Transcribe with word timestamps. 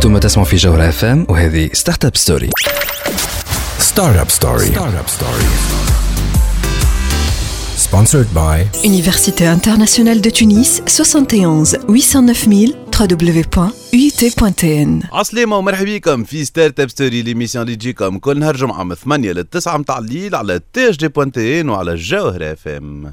أنتم 0.00 0.18
تسمعوا 0.18 0.48
في 0.48 0.56
جوهرة 0.56 0.88
اف 0.88 1.04
ام 1.04 1.26
وهذه 1.28 1.70
ستارت 1.72 2.04
اب 2.04 2.16
ستوري 2.16 2.50
ستارت 3.78 4.16
اب 4.16 4.30
ستوري 4.30 4.66
ستارت 4.66 4.94
اب 4.94 5.08
ستوري 5.08 5.44
Sponsored 7.88 8.28
by 8.34 8.64
Université 8.84 9.44
internationale 9.58 10.20
de 10.20 10.30
Tunis 10.30 10.82
71 10.86 11.64
809 11.88 12.48
000 12.48 12.72
www.uit.tn 14.00 14.88
عسلامة 15.12 15.56
ومرحبا 15.56 15.94
بكم 15.96 16.24
في 16.24 16.44
ستارت 16.44 16.80
اب 16.80 16.90
ستوري 16.90 17.22
ليميسيون 17.22 17.64
اللي 17.64 17.76
تجيكم 17.76 18.18
كل 18.18 18.38
نهار 18.38 18.56
جمعة 18.56 18.82
من 18.82 18.94
8 18.94 19.32
ل 19.32 19.44
9 19.44 19.76
متاع 19.76 19.98
الليل 19.98 20.34
على 20.34 20.60
تي 20.72 20.90
دي 20.90 21.08
بوانتين 21.08 21.68
وعلى 21.68 21.92
الجوهرة 21.92 22.52
اف 22.52 22.68
ام 22.68 23.12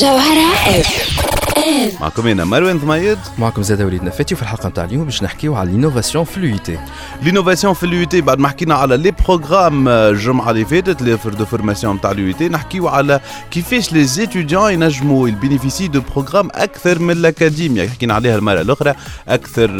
جوهرة 0.00 0.54
اف 0.66 1.41
معكم 2.00 2.26
أنا 2.26 2.44
مروان 2.44 2.78
ثميد 2.78 3.18
معكم 3.38 3.62
زاد 3.62 3.82
وليد 3.82 4.02
نفاتي 4.02 4.34
وفي 4.34 4.42
الحلقة 4.42 4.68
نتاع 4.68 4.84
اليوم 4.84 5.04
باش 5.04 5.22
نحكيو 5.22 5.54
على 5.54 5.70
الانوفاسيون 5.70 6.24
في 6.24 6.36
اليوتي 6.36 6.78
لينوفاسيون 7.22 7.74
في 7.74 7.86
اليو 7.86 8.04
تي 8.04 8.20
بعد 8.20 8.38
ما 8.38 8.48
حكينا 8.48 8.74
على 8.74 8.96
لي 8.96 9.10
بروغرام 9.10 9.88
الجمعة 9.88 10.50
اللي 10.50 10.64
فاتت 10.64 11.02
لي 11.02 11.18
فور 11.18 11.34
دو 11.34 11.44
فورماسيون 11.44 11.96
نتاع 11.96 12.10
اليو 12.10 12.32
تي 12.32 12.48
نحكيو 12.48 12.88
على 12.88 13.20
كيفاش 13.50 13.92
لي 13.92 14.04
زيتيديون 14.04 14.72
ينجموا 14.72 15.28
البينيفيسي 15.28 15.88
دو 15.88 16.00
بروغرام 16.00 16.48
أكثر 16.52 16.98
من 16.98 17.10
الاكاديميا 17.10 17.88
حكينا 17.88 18.14
عليها 18.14 18.36
المرة 18.36 18.60
الأخرى 18.60 18.94
أكثر 19.28 19.70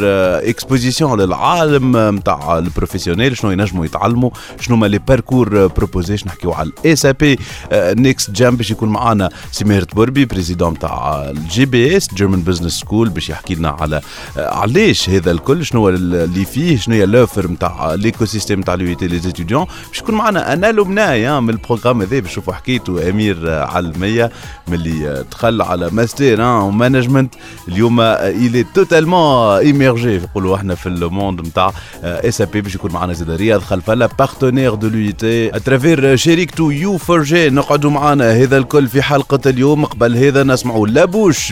اكسبوزيسيون 0.49 1.21
للعالم 1.21 2.15
نتاع 2.15 2.57
البروفيسيونيل 2.57 3.37
شنو 3.37 3.51
ينجموا 3.51 3.85
يتعلموا 3.85 4.29
شنو 4.61 4.75
ما 4.75 4.85
لي 4.85 4.99
باركور 4.99 5.67
بروبوزي 5.67 6.15
نحكيو 6.25 6.53
على 6.53 6.69
الاس 6.85 7.05
اي 7.05 7.13
بي 7.13 7.39
نيكست 7.73 8.31
جام 8.31 8.55
باش 8.55 8.71
يكون 8.71 8.89
معنا 8.89 9.29
سمير 9.51 9.85
بوربي 9.95 10.25
بريزيدون 10.25 10.73
نتاع 10.73 11.23
الجي. 11.29 11.62
بي 11.65 11.97
إس 11.97 12.13
جيرمان 12.13 12.41
بزنس 12.41 12.73
سكول 12.73 13.09
باش 13.09 13.29
يحكي 13.29 13.55
لنا 13.55 13.69
على 13.69 14.01
علاش 14.37 15.09
هذا 15.09 15.31
الكل 15.31 15.65
شنو 15.65 15.89
اللي 15.89 16.45
فيه 16.45 16.77
شنو 16.77 16.95
هي 16.95 17.05
لوفر 17.05 17.47
نتاع 17.51 17.93
ليكو 17.93 18.25
سيستيم 18.25 18.59
نتاع 18.59 18.73
لي 18.73 19.19
ستوديون 19.19 19.65
باش 19.89 19.99
يكون 19.99 20.15
معنا 20.15 20.53
أنا 20.53 20.71
لمنايا 20.71 21.39
من 21.39 21.49
البروغرام 21.49 22.01
هذا 22.01 22.19
باش 22.19 22.31
نشوفوا 22.31 22.53
حكيته 22.53 23.09
أمير 23.09 23.49
علمية 23.49 24.31
ملي 24.67 25.25
دخل 25.31 25.61
على 25.61 25.89
ماستر 25.91 26.41
ومانجمنت 26.41 27.33
اليوم 27.67 28.01
الي 28.01 28.63
توتالمون 28.63 29.57
ايميرجي 29.57 30.17
نقولوا 30.17 30.55
إحنا 30.55 30.75
في 30.75 30.89
الموند 30.89 31.41
نتاع 31.41 31.73
اس 32.03 32.41
بي 32.41 32.61
باش 32.61 32.75
يكون 32.75 32.91
معنا 32.91 33.13
زاد 33.13 33.29
رياض 33.31 33.61
خلفله 33.61 34.09
بارتنير 34.19 34.73
دو 34.75 34.87
لو 34.87 35.11
تي 35.11 35.55
اترافير 35.55 36.15
شركته 36.15 36.73
يو 36.73 36.97
فورجي 36.97 37.49
نقعدوا 37.49 37.91
معنا 37.91 38.31
هذا 38.31 38.57
الكل 38.57 38.87
في 38.87 39.01
حلقة 39.01 39.49
اليوم. 39.49 39.85
قبل 39.85 40.17
هذا 40.17 40.43
نسمعوا 40.43 40.87
لابوش 40.87 41.51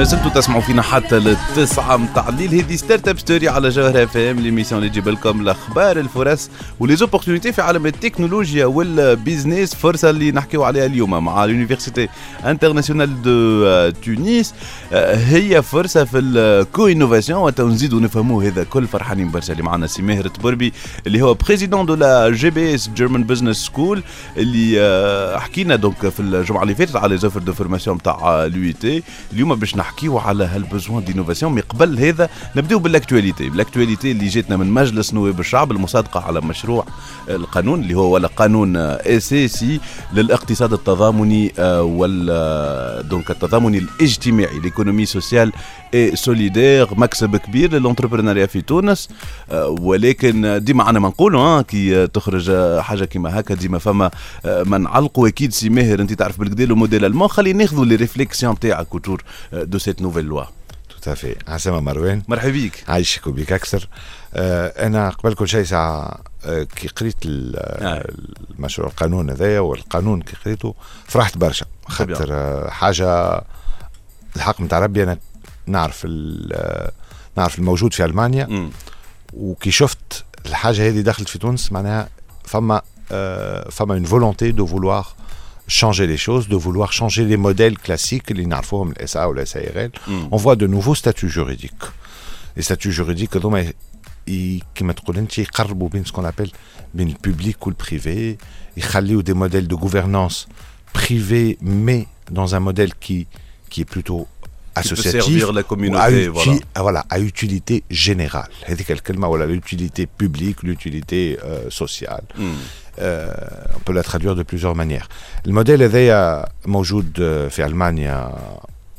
ما 0.00 0.04
زلتوا 0.04 0.30
تسمعوا 0.30 0.60
فينا 0.60 0.82
حتى 0.82 1.18
للتسعة 1.18 1.96
متاع 1.96 2.28
الليل. 2.28 2.54
هذه 2.54 2.76
ستارت 2.76 3.08
اب 3.08 3.18
ستوري 3.18 3.48
على 3.48 3.68
جوهر 3.68 4.02
اف 4.02 4.16
ام 4.16 4.40
ليميسيون 4.40 4.78
اللي 4.78 4.90
تجيب 4.90 5.08
لكم 5.08 5.40
الأخبار 5.40 5.98
الفرص 5.98 6.50
وليزوبورتينيتي 6.80 7.52
في 7.52 7.62
عالم 7.62 7.86
التكنولوجيا 7.86 8.66
والبيزنس 8.66 9.74
فرصة 9.74 10.10
اللي 10.10 10.32
نحكيو 10.32 10.64
عليها 10.64 10.86
اليوم 10.86 11.24
مع 11.24 11.44
لونيفرسيتي 11.44 12.08
انترناسيونال 12.44 13.22
دو 13.22 13.90
تونس 13.90 14.54
هي 14.92 15.62
فرصة 15.62 16.04
في 16.04 16.18
الكو 16.18 16.86
انوفاسيون 16.86 17.40
وتنزيدوا 17.42 18.00
نفهموا 18.00 18.42
هذا 18.42 18.64
كل 18.64 18.86
فرحانين 18.86 19.30
برشا 19.30 19.52
اللي 19.52 19.62
معنا. 19.62 19.86
سي 19.86 20.02
ماهر 20.02 20.28
تبربي 20.28 20.72
اللي 21.06 21.22
هو 21.22 21.34
بريزيدون 21.34 21.86
دو 21.86 21.94
لا 21.94 22.30
جي 22.30 22.50
بي 22.50 22.74
اس 22.74 22.88
جيرمان 22.88 23.24
بزنس 23.24 23.56
سكول 23.56 24.02
اللي 24.36 24.80
آه، 24.80 25.38
حكينا 25.38 25.76
دونك 25.76 26.08
في 26.08 26.20
الجمعة 26.20 26.62
اللي 26.62 26.74
فاتت 26.74 26.96
على 26.96 27.16
زوفر 27.16 27.40
دو 27.40 27.52
فورماسيون 27.52 28.02
تاع 28.02 28.44
لو 28.44 28.72
تي 28.72 29.02
اليوم 29.32 29.54
باش 29.54 29.76
نحكيو 29.90 30.18
على 30.18 30.44
هالبزوان 30.44 31.04
دينوفاسيون 31.04 31.52
مي 31.52 31.60
قبل 31.60 31.98
هذا 31.98 32.28
نبداو 32.56 32.78
بالاكtualité 32.78 33.42
بالاكtualité 33.42 34.04
اللي 34.04 34.28
جاتنا 34.28 34.56
من 34.56 34.70
مجلس 34.70 35.14
نواب 35.14 35.40
الشعب 35.40 35.72
المصادقة 35.72 36.20
على 36.20 36.40
مشروع 36.40 36.86
القانون 37.28 37.80
اللي 37.80 37.94
هو 37.94 38.14
ولا 38.14 38.28
قانون 38.28 38.76
اساسي 38.76 39.80
للاقتصاد 40.12 40.72
التضامني 40.72 41.52
آه، 41.58 41.82
وال 41.82 42.28
آه، 42.30 43.00
دونك 43.00 43.30
التضامني 43.30 43.78
الاجتماعي 43.78 44.58
ليكونومي 44.58 45.06
سوسيال 45.06 45.52
اي 45.94 46.16
سوليدير 46.16 46.88
مكسب 46.94 47.36
كبير 47.36 47.72
للونتربرونيا 47.72 48.46
في 48.46 48.60
تونس. 48.60 49.08
آه، 49.50 49.66
ولكن 49.80 50.60
ديما 50.64 50.90
أنا 50.90 50.98
ما 51.00 51.08
نقولوا 51.08 51.40
آه، 51.40 51.62
كي 51.62 52.06
تخرج 52.06 52.50
آه، 52.50 52.80
حاجة 52.80 53.04
كيما 53.04 53.40
هكا 53.40 53.54
ديما 53.54 53.78
فما 53.78 54.10
آه، 54.44 54.62
ما 54.62 54.78
نعلقوا 54.78 55.28
أكيد 55.28 55.52
سي 55.52 55.68
ماهر 55.68 56.00
أنت 56.00 56.12
تعرف 56.12 56.38
بالكدا 56.40 56.64
لو 56.66 56.76
موديل 56.76 57.04
المون 57.04 57.28
خلينا 57.28 57.58
ناخذوا 57.58 57.84
لي 57.84 57.94
ريفليكسيون 57.94 58.58
تاعك 58.58 58.86
autour 58.96 59.20
دو 59.52 59.78
سيت 59.80 60.02
نوفيل 60.02 60.24
لوا 60.24 60.44
tout 60.90 61.08
à 61.10 61.14
fait. 61.16 61.48
عسامة 61.48 61.80
مروان 61.80 62.22
مرحبا 62.28 62.50
بيك 62.50 62.84
عايشك 62.88 63.26
وبيك 63.26 63.52
أكثر 63.52 63.88
آه 64.34 64.86
أنا 64.86 65.10
قبل 65.10 65.34
كل 65.34 65.48
شيء 65.48 65.64
ساعة 65.64 66.18
آه 66.44 66.62
كي 66.62 66.88
قريت 66.88 67.16
ال- 67.24 67.56
آه. 67.56 68.08
المشروع 68.50 68.88
القانون 68.88 69.30
هذايا 69.30 69.60
والقانون 69.60 70.22
كي 70.22 70.36
قريته 70.44 70.74
فرحت 71.06 71.38
برشا. 71.38 71.66
خاطر 71.88 72.28
آه 72.30 72.70
حاجة 72.70 73.42
الحق 74.36 74.60
نتاع 74.60 74.78
ربي 74.78 75.02
أنا 75.02 75.18
نعرف 75.66 76.06
نعرف 77.36 77.58
الموجود 77.58 77.94
في 77.94 78.04
ألمانيا. 78.04 78.46
مم. 78.46 78.70
وكي 79.32 79.70
شفت 79.70 80.24
الحاجة 80.46 80.88
هذه 80.88 81.00
دخلت 81.00 81.28
في 81.28 81.38
تونس 81.38 81.72
معناها 81.72 82.08
فما 82.44 82.82
آه 83.12 83.68
فما 83.70 83.98
une 84.02 84.08
volonté 84.08 84.52
de 84.52 84.62
vouloir 84.72 85.06
changer 85.70 86.06
les 86.06 86.16
choses, 86.16 86.48
de 86.48 86.56
vouloir 86.56 86.92
changer 86.92 87.24
les 87.24 87.36
modèles 87.36 87.78
classiques, 87.78 88.30
les 88.30 88.44
NARFOM, 88.44 88.92
les 88.98 89.06
SA 89.06 89.28
ou 89.28 89.32
les 89.32 89.46
SARL. 89.46 89.90
Mm. 90.06 90.12
On 90.30 90.36
voit 90.36 90.56
de 90.56 90.66
nouveaux 90.66 90.94
statuts 90.94 91.30
juridiques. 91.30 91.84
Les 92.56 92.62
statuts 92.62 92.92
juridiques, 92.92 93.36
ils, 94.26 94.62
ce 96.04 96.12
qu'on 96.12 96.24
appelle 96.24 96.50
le 96.94 97.04
public 97.14 97.64
ou 97.66 97.70
le 97.70 97.76
privé. 97.76 98.36
Ils 98.76 98.84
des 99.22 99.34
modèles 99.34 99.68
de 99.68 99.74
gouvernance 99.74 100.48
privée, 100.92 101.56
mais 101.60 102.06
dans 102.30 102.54
un 102.54 102.60
modèle 102.60 102.94
qui, 102.94 103.28
qui 103.70 103.82
est 103.82 103.84
plutôt 103.84 104.26
associatif 104.75 105.21
servir 105.21 105.53
la 105.53 105.61
ou 105.61 105.63
à, 105.63 105.63
communauté, 105.63 106.25
uti- 106.27 106.29
voilà. 106.29 106.59
à- 106.75 106.81
voilà, 106.81 107.05
à 107.09 107.19
utilité 107.19 107.83
générale 107.91 108.49
هذيك 108.65 108.91
الكلمة 108.91 109.27
ولا 109.27 109.45
l'utilité 109.45 110.05
publique 110.23 110.63
l'utilité 110.63 111.37
euh, 111.43 111.69
sociale 111.69 112.23
مم. 112.37 112.55
euh, 112.99 113.27
on 113.75 113.79
peut 113.85 113.93
la 113.93 114.03
traduire 114.03 114.35
de 114.35 114.43
plusieurs 114.43 114.75
manières 114.75 115.07
الموديل 115.45 115.83
هذايا 115.83 116.45
موجود 116.65 117.19
آه، 117.19 117.47
في 117.47 117.65
ألمانيا 117.65 118.31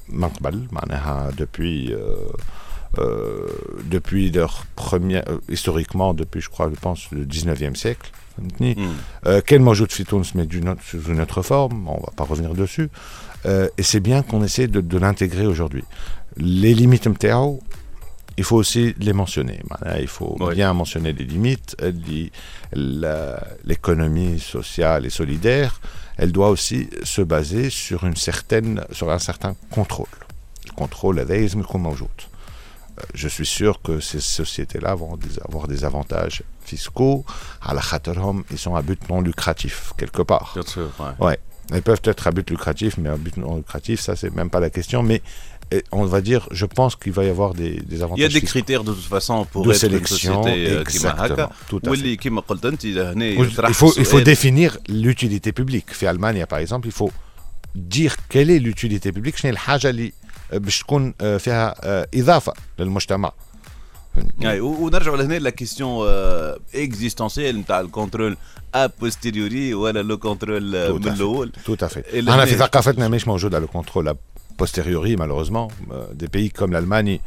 من 0.08 0.28
قبل 0.28 0.66
معناها 0.72 1.30
depuis 1.38 1.90
euh, 1.90 1.96
euh, 2.98 3.02
depuis 3.90 4.30
leur 4.30 4.64
première 4.76 5.24
euh, 5.28 5.38
historiquement 5.56 6.14
depuis 6.14 6.40
je 6.40 6.48
crois 6.48 6.70
je 6.74 6.80
pense 6.80 7.00
le 7.12 7.24
19e 7.26 7.74
siècle 7.76 8.08
فهمتني 8.38 8.74
مم. 8.74 8.94
euh, 9.26 9.38
كان 9.38 9.62
موجود 9.62 9.90
في 9.92 10.04
تونس 10.04 10.32
mais 10.32 10.46
d'une 10.46 10.68
autre- 10.68 10.82
sous 10.92 11.10
une 11.12 11.20
autre 11.20 11.42
forme 11.42 11.88
on 11.88 12.00
va 12.00 12.12
pas 12.16 12.24
revenir 12.24 12.54
dessus 12.54 12.88
euh, 13.45 13.67
et 13.77 13.83
c'est 13.83 13.99
bien 13.99 14.21
qu'on 14.23 14.43
essaie 14.43 14.67
de, 14.67 14.97
l'intégrer 14.97 15.45
aujourd'hui. 15.45 15.83
Les 16.37 16.73
limites 16.73 17.07
MTAO, 17.07 17.59
il 18.37 18.43
faut 18.43 18.55
aussi 18.55 18.95
les 18.99 19.13
mentionner. 19.13 19.61
Ben 19.81 19.97
il 19.99 20.07
faut 20.07 20.37
bien 20.53 20.73
mentionner 20.73 21.13
les 21.13 21.25
limites. 21.25 21.75
L'économie 23.63 24.39
sociale 24.39 25.05
et 25.05 25.09
solidaire, 25.09 25.81
elle 26.17 26.31
doit 26.31 26.49
aussi 26.49 26.89
se 27.03 27.21
baser 27.21 27.69
sur, 27.69 28.05
une 28.05 28.15
certaine, 28.15 28.85
sur 28.91 29.11
un 29.11 29.19
certain 29.19 29.55
contrôle. 29.69 30.07
Le 30.67 30.71
contrôle 30.73 31.19
l'isme 31.19 31.63
qu'on 31.63 31.91
ajoute. 31.91 32.29
Euh, 32.99 33.03
je 33.13 33.27
suis 33.27 33.45
sûr 33.45 33.81
que 33.81 33.99
ces 33.99 34.19
sociétés-là 34.19 34.95
vont 34.95 35.17
avoir 35.45 35.67
des 35.67 35.83
avantages 35.83 36.43
fiscaux. 36.63 37.25
À 37.61 37.73
la 37.73 37.81
ils 38.51 38.57
sont 38.57 38.75
à 38.75 38.81
but 38.81 39.09
non 39.09 39.21
lucratif, 39.21 39.93
quelque 39.97 40.21
part. 40.21 40.51
Bien 40.53 40.63
sûr, 40.65 40.89
ouais. 40.99 41.25
ouais. 41.25 41.39
Ils 41.74 41.82
peuvent 41.82 42.00
être 42.04 42.24
à 42.28 42.30
but 42.30 42.48
lucratif, 42.54 42.92
mais 42.98 43.08
à 43.08 43.16
but 43.16 43.36
non 43.36 43.56
lucratif, 43.56 43.98
ça, 44.00 44.14
c'est 44.20 44.32
même 44.40 44.50
pas 44.50 44.60
la 44.60 44.70
question. 44.70 45.02
Mais 45.02 45.20
eh, 45.72 45.82
on 45.90 46.04
va 46.04 46.20
dire, 46.20 46.42
je 46.60 46.66
pense 46.78 46.92
qu'il 47.00 47.12
va 47.18 47.24
y 47.24 47.28
avoir 47.28 47.50
des, 47.54 47.72
des 47.92 47.98
avantages 48.04 48.18
Il 48.20 48.22
y 48.22 48.24
a 48.24 48.28
des 48.28 48.34
fiscaux. 48.40 48.46
critères 48.54 48.84
de 48.84 48.92
toute 48.98 49.10
façon 49.16 49.36
pour 49.52 49.62
De 49.66 49.72
être 49.72 49.78
sélection, 49.86 50.34
une 50.46 50.48
société 50.48 50.76
euh, 50.76 50.84
كيما 50.84 51.10
exactement, 51.12 51.22
هكا 51.32 51.50
tout 51.70 51.80
à 51.86 51.88
واللي 51.88 52.16
كيما 52.16 52.40
قلت 52.40 52.64
انت 52.66 52.86
هنا 52.86 53.24
Il 53.34 53.40
يطرح 53.52 53.70
faut, 53.72 53.92
il 53.96 54.04
faut 54.04 54.18
السؤال. 54.18 54.24
définir 54.24 54.78
l'utilité 54.88 55.50
publique. 55.52 55.90
في 55.92 56.06
Allemagne, 56.06 56.46
par 56.46 56.58
exemple, 56.60 56.86
il 56.88 56.92
faut 57.02 57.10
dire 57.74 58.14
quelle 58.28 58.50
est 58.50 58.60
l'utilité 58.60 59.10
publique 59.12 59.36
شنو 59.36 59.44
هي 59.44 59.50
الحاجة 59.50 59.90
اللي 59.90 60.12
باش 60.52 60.78
تكون 60.78 61.14
آه، 61.20 61.36
فيها 61.36 61.74
آه، 61.84 62.08
إضافة 62.14 62.52
للمجتمع 62.78 63.28
اي 63.28 63.32
ونرجعوا 64.60 65.16
لهنا 65.16 65.34
لا 65.38 65.50
كيستيون 65.50 66.06
اكزيستونسيال 66.74 67.58
نتاع 67.58 67.80
الكونترول 67.80 68.36
ا 68.74 68.86
بوستيريوري 69.00 69.74
ولا 69.74 70.02
لو 70.02 70.18
كونترول 70.18 70.62
من 70.92 71.08
الاول 71.08 71.52
Tout 71.66 71.84
à 71.84 71.88
fait. 71.88 72.28
احنا 72.28 72.44
في 72.44 72.54
ثقافتنا 72.54 73.08
مش 73.08 73.26
موجودة 73.28 73.60
le 73.60 73.68
contrôle 73.68 74.08
a 74.08 74.14
posteriori 74.62 75.16
malheureusement. 75.16 75.68
Euh, 75.90 76.14
Des 76.22 76.28
pays 76.36 76.50
comme 76.58 76.72
l'Allemagne 76.72 77.20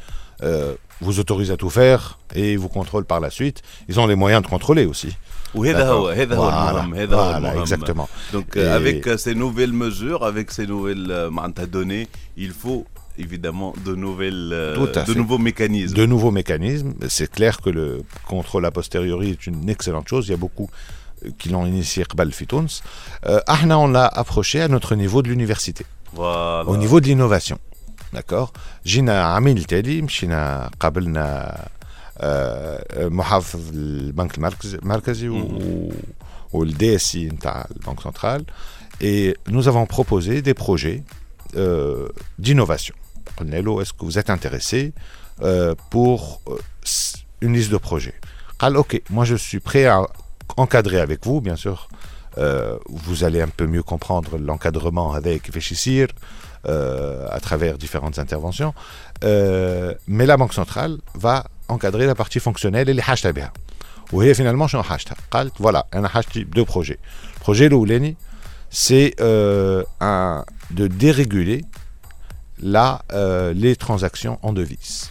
euh, 0.44 0.74
vous 1.06 1.16
autorisent 1.20 1.52
à 1.52 1.58
tout 1.64 1.70
faire 1.80 2.02
et 2.42 2.50
vous 2.62 2.70
contrôlent 2.80 3.10
par 3.14 3.20
la 3.26 3.30
suite. 3.40 3.58
Ils 3.90 3.98
ont 4.02 4.08
les 4.08 4.16
moyens 4.24 4.42
de 4.44 4.48
contrôler 4.48 4.86
aussi. 4.86 5.12
وهذا 5.56 5.90
هو 5.90 6.10
هذا 6.10 6.36
هو 6.36 6.52
Voilà, 6.52 6.70
المهم 6.70 6.96
هذا 6.96 7.16
هو 7.16 7.32
voilà, 7.32 7.36
المهم 7.36 7.66
exactement. 7.66 8.08
Donc 8.34 8.56
Et- 8.56 8.60
euh, 8.60 8.76
avec 8.76 9.08
euh, 9.08 9.18
ces 9.18 9.36
nouvelles 9.36 9.74
mesures, 9.74 10.24
avec 10.26 10.52
ces 10.52 10.68
nouvelles 10.68 11.08
euh, 11.12 11.30
معناتها 11.30 11.66
données, 11.66 12.08
il 12.38 12.52
faut 12.52 12.86
évidemment 13.18 13.74
de 13.86 13.94
nouvelles 14.06 14.50
euh, 14.54 14.76
Tout 14.80 14.92
à 15.00 15.04
de 15.04 15.12
fait. 15.14 15.20
nouveaux 15.22 15.38
mécanismes. 15.50 15.96
De 16.02 16.06
nouveaux 16.06 16.32
mécanismes. 16.32 16.94
C'est 17.16 17.30
clair 17.38 17.54
que 17.64 17.70
le 17.80 17.88
contrôle 18.28 18.66
a 18.66 18.72
posteriori 18.72 19.28
est 19.36 19.46
une 19.52 19.70
excellente 19.76 20.08
chose. 20.08 20.24
Il 20.28 20.32
y 20.32 20.34
a 20.34 20.38
beaucoup 20.46 20.70
euh, 21.26 21.30
qui 21.40 21.48
l'ont 21.50 21.66
initié 21.66 22.04
قبل 22.04 22.32
في 22.32 22.46
تونس. 22.46 22.82
Euh, 23.26 23.40
احنا 23.50 23.76
on 23.78 23.88
l'a 23.88 24.08
approché 24.08 24.62
à 24.62 24.68
notre 24.68 24.96
niveau 24.96 25.22
de 25.22 25.28
l'université. 25.30 25.86
Voilà. 26.14 26.68
au 26.74 26.78
niveau 26.78 27.00
de 27.02 27.06
l'innovation 27.08 27.58
d'accord 28.14 28.52
جينا 28.86 29.24
عامين 29.24 29.58
التالي 29.58 30.02
مشينا 30.02 30.70
قابلنا 30.80 31.58
آه، 32.18 33.08
محافظ 33.08 33.60
البنك 33.74 34.38
المركزي 34.38 34.78
المركزي 34.78 35.30
و- 35.30 35.92
والدي 36.54 36.96
اس 36.96 37.02
سي 37.02 37.26
نتاع 37.28 37.68
البنك 37.72 38.00
سنترال 38.00 38.46
et 39.02 39.34
nous 39.50 39.68
avons 39.68 39.86
proposé 39.86 40.42
des 40.42 40.54
projets 40.54 41.04
euh, 41.56 42.08
d'innovation 42.40 42.96
قلنا 43.38 43.62
له 43.62 43.82
est-ce 43.84 43.94
que 43.94 44.06
vous 44.06 44.18
êtes 44.18 44.30
intéressé 44.30 44.94
euh, 45.42 45.76
pour 45.90 46.42
euh, 46.48 46.58
s- 46.84 47.16
une 47.42 47.54
liste 47.54 47.72
de 47.72 47.78
projets 47.78 48.16
قال 48.60 48.78
ok 48.78 49.02
moi 49.10 49.26
je 49.26 49.36
suis 49.36 49.60
prêt 49.60 49.86
à 49.86 50.02
encadrer 50.58 51.00
avec 51.00 51.26
vous 51.26 51.42
bien 51.42 51.56
sûr 51.56 51.88
euh, 52.38 52.78
vous 52.90 53.24
allez 53.24 53.42
un 53.42 53.48
peu 53.60 53.66
mieux 53.68 53.84
comprendre 53.84 54.38
l'encadrement 54.38 55.14
avec 55.14 55.42
كيفاش 55.44 55.72
يصير 55.72 56.08
euh, 56.68 57.38
à 57.38 57.40
travers 57.40 57.78
différentes 57.78 58.18
interventions. 58.20 58.74
Euh, 59.24 59.94
mais 60.08 60.26
la 60.26 60.36
Banque 60.38 60.54
centrale 60.54 60.94
va 61.16 61.36
encadrer 61.70 62.06
la 62.06 62.16
partie 62.16 62.40
fonctionnelle 62.42 62.90
et 62.90 62.94
les 62.94 63.02
حاجتها 63.02 63.32
بها. 63.32 63.52
وهي 64.14 64.34
finalement 64.36 64.66
شنو 64.66 64.84
حاجتها؟ 64.84 65.16
قالت 65.32 65.54
voilà 65.62 65.84
انا 65.94 66.08
حاجتي 66.08 66.48
deux 66.56 66.66
projets. 66.66 66.98
Le 67.36 67.44
projet 67.44 67.62
الاولاني 67.68 68.16
c'est 68.72 69.14
euh, 69.22 69.84
un, 70.02 70.44
de 70.72 70.88
déréguler 70.88 71.62
là 72.63 73.03
euh, 73.13 73.53
les 73.53 73.77
transactions 73.77 74.39
en 74.43 74.53
devises. 74.53 75.11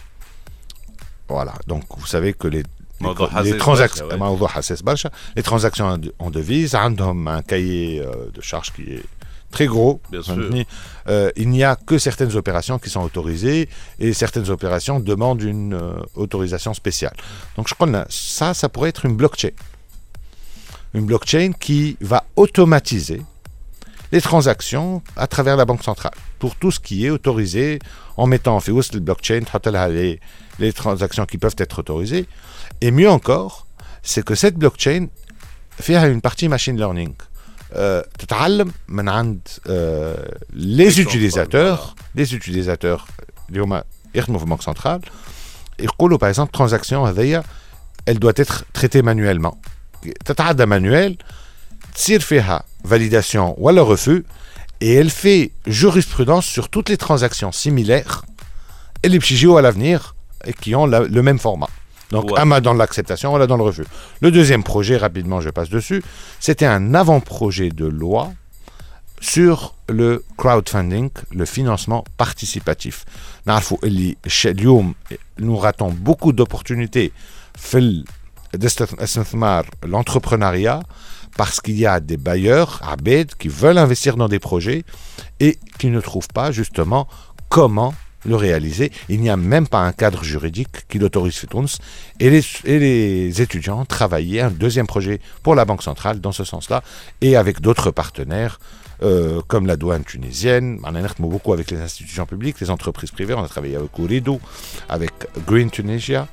Voilà, 1.28 1.54
donc 1.66 1.84
vous 1.96 2.06
savez 2.06 2.34
que 2.34 2.48
les, 2.48 2.62
les, 3.42 3.56
transactions, 3.56 4.06
les 5.36 5.42
transactions 5.42 6.00
en 6.18 6.30
devises, 6.30 6.74
ont 6.74 7.26
un 7.26 7.42
cahier 7.42 8.00
euh, 8.00 8.30
de 8.32 8.40
charges 8.40 8.72
qui 8.72 8.82
est 8.82 9.04
très 9.50 9.66
gros. 9.66 10.00
Bien 10.10 10.22
sûr. 10.22 10.36
Euh, 11.08 11.30
il 11.36 11.48
n'y 11.48 11.64
a 11.64 11.76
que 11.76 11.96
certaines 11.96 12.34
opérations 12.36 12.78
qui 12.78 12.90
sont 12.90 13.02
autorisées 13.02 13.68
et 13.98 14.12
certaines 14.12 14.50
opérations 14.50 15.00
demandent 15.00 15.42
une 15.42 15.78
autorisation 16.14 16.74
spéciale. 16.74 17.14
Donc 17.56 17.68
je 17.68 17.74
crois 17.74 17.86
que 17.86 18.04
ça, 18.10 18.52
ça 18.52 18.68
pourrait 18.68 18.90
être 18.90 19.06
une 19.06 19.16
blockchain. 19.16 19.50
Une 20.92 21.06
blockchain 21.06 21.52
qui 21.58 21.96
va 22.00 22.24
automatiser 22.36 23.22
les 24.13 24.21
transactions 24.21 25.01
à 25.15 25.27
travers 25.27 25.55
la 25.55 25.65
Banque 25.65 25.83
centrale 25.83 26.13
pour 26.39 26.55
tout 26.55 26.71
ce 26.71 26.79
qui 26.79 27.05
est 27.05 27.09
autorisé 27.09 27.79
en 28.17 28.25
mettant 28.27 28.55
en 28.55 28.59
fait 28.59 28.71
le 28.93 28.99
blockchain 28.99 29.43
تحط 29.45 29.67
لها 29.67 29.87
les, 29.87 30.19
les 30.59 30.73
transactions 30.73 31.25
qui 31.25 31.37
peuvent 31.37 31.55
être 31.57 31.79
autorisées. 31.79 32.25
Et 32.81 32.91
mieux 32.91 33.09
encore, 33.09 33.67
c'est 34.01 34.23
que 34.23 34.35
cette 34.35 34.57
blockchain 34.57 35.07
فيها 35.79 36.07
une 36.07 36.21
partie 36.21 36.47
machine 36.47 36.77
learning. 36.77 37.13
Euh, 37.75 38.01
تتعلم 38.19 38.71
من 38.87 39.09
عند 39.09 39.39
euh, 39.67 40.15
les 40.53 40.89
Les 40.89 40.99
utilisateurs 40.99 41.95
les 42.15 42.33
utilisateurs 42.33 43.07
اللي 43.49 43.61
هما 43.61 43.83
يخدموا 44.15 44.39
في 44.39 44.45
البنك 44.45 44.61
سنترال 44.61 45.01
يقولوا 45.79 46.17
par 46.17 46.27
exemple 46.27 46.51
transaction 46.51 46.93
هذيا 46.93 47.43
elle 48.09 48.19
doit 48.19 48.33
être 48.35 48.63
traitée 48.73 49.01
manuellement 49.03 49.57
تتعدى 50.25 50.65
manuel 50.65 51.17
tir 51.94 52.20
validation 52.84 53.54
ou 53.56 53.70
le 53.70 53.80
refus, 53.80 54.24
et 54.80 54.94
elle 54.94 55.10
fait 55.10 55.52
jurisprudence 55.66 56.44
sur 56.44 56.68
toutes 56.68 56.90
les 56.90 56.98
transactions 56.98 57.52
similaires 57.52 58.24
et 59.02 59.08
les 59.08 59.18
PGO 59.18 59.56
à 59.56 59.62
l'avenir 59.62 60.14
et 60.44 60.52
qui 60.52 60.74
ont 60.74 60.86
le 60.86 61.22
même 61.22 61.38
format. 61.38 61.70
Donc, 62.10 62.30
ouais. 62.30 62.38
un 62.38 62.60
dans 62.60 62.74
l'acceptation, 62.74 63.30
voilà 63.30 63.46
dans 63.46 63.56
le 63.56 63.62
refus. 63.62 63.86
Le 64.20 64.30
deuxième 64.30 64.62
projet, 64.62 64.96
rapidement, 64.96 65.40
je 65.40 65.48
passe 65.50 65.70
dessus, 65.70 66.02
c'était 66.38 66.66
un 66.66 66.94
avant-projet 66.94 67.70
de 67.70 67.86
loi 67.86 68.32
sur 69.20 69.74
le 69.88 70.22
crowdfunding, 70.36 71.08
le 71.32 71.44
financement 71.46 72.04
participatif. 72.18 73.06
Nous 75.38 75.56
ratons 75.56 75.90
beaucoup 75.90 76.32
d'opportunités 76.32 77.12
l'entrepreneuriat 79.86 80.80
parce 81.36 81.60
qu'il 81.60 81.78
y 81.78 81.86
a 81.86 82.00
des 82.00 82.16
bailleurs 82.16 82.80
à 82.86 82.96
bed 82.96 83.34
qui 83.38 83.48
veulent 83.48 83.78
investir 83.78 84.16
dans 84.16 84.28
des 84.28 84.38
projets 84.38 84.84
et 85.40 85.58
qui 85.78 85.88
ne 85.88 86.00
trouvent 86.00 86.28
pas 86.28 86.52
justement 86.52 87.08
comment 87.48 87.94
le 88.24 88.36
réaliser. 88.36 88.90
Il 89.08 89.20
n'y 89.20 89.30
a 89.30 89.36
même 89.36 89.68
pas 89.68 89.80
un 89.80 89.92
cadre 89.92 90.24
juridique 90.24 90.88
qui 90.88 90.98
l'autorise 90.98 91.44
et 92.20 92.30
les, 92.30 93.42
étudiants 93.42 93.84
travaillaient 93.84 94.40
un 94.40 94.50
deuxième 94.50 94.86
projet 94.86 95.20
pour 95.42 95.54
la 95.54 95.64
Banque 95.64 95.82
centrale 95.82 96.20
dans 96.20 96.32
ce 96.32 96.44
sens-là 96.44 96.82
et 97.20 97.36
avec 97.36 97.60
d'autres 97.60 97.90
partenaires 97.90 98.58
euh, 99.02 99.42
comme 99.46 99.66
la 99.66 99.76
douane 99.76 100.04
tunisienne. 100.04 100.78
On 100.84 100.94
a 100.94 101.08
beaucoup 101.18 101.52
avec 101.52 101.70
les 101.70 101.80
institutions 101.80 102.26
publiques, 102.26 102.60
les 102.60 102.70
entreprises 102.70 103.10
privées. 103.10 103.34
On 103.34 103.42
a 103.42 103.48
travaillé 103.48 103.76
avec 103.76 103.98
Orido, 103.98 104.40
avec 104.88 105.12
Green 105.46 105.70
Tunisia, 105.70 106.28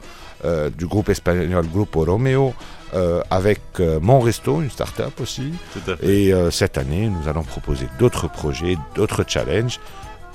euh, 0.46 0.70
du 0.70 0.86
groupe 0.86 1.10
espagnol 1.10 1.66
Grupo 1.68 2.06
Romeo, 2.06 2.54
euh, 2.94 3.22
avec 3.30 3.60
euh, 3.80 4.00
Mon 4.02 4.20
Resto, 4.20 4.62
une 4.62 4.70
start-up 4.70 5.20
aussi. 5.22 5.54
Tout 5.74 5.92
à 5.92 5.96
fait. 5.96 6.08
Et 6.08 6.34
euh, 6.34 6.52
cette 6.52 6.78
année, 6.78 7.10
nous 7.10 7.30
allons 7.30 7.44
proposer 7.44 7.88
d'autres 8.00 8.30
projets, 8.30 8.78
d'autres 8.96 9.24
challenges 9.28 9.80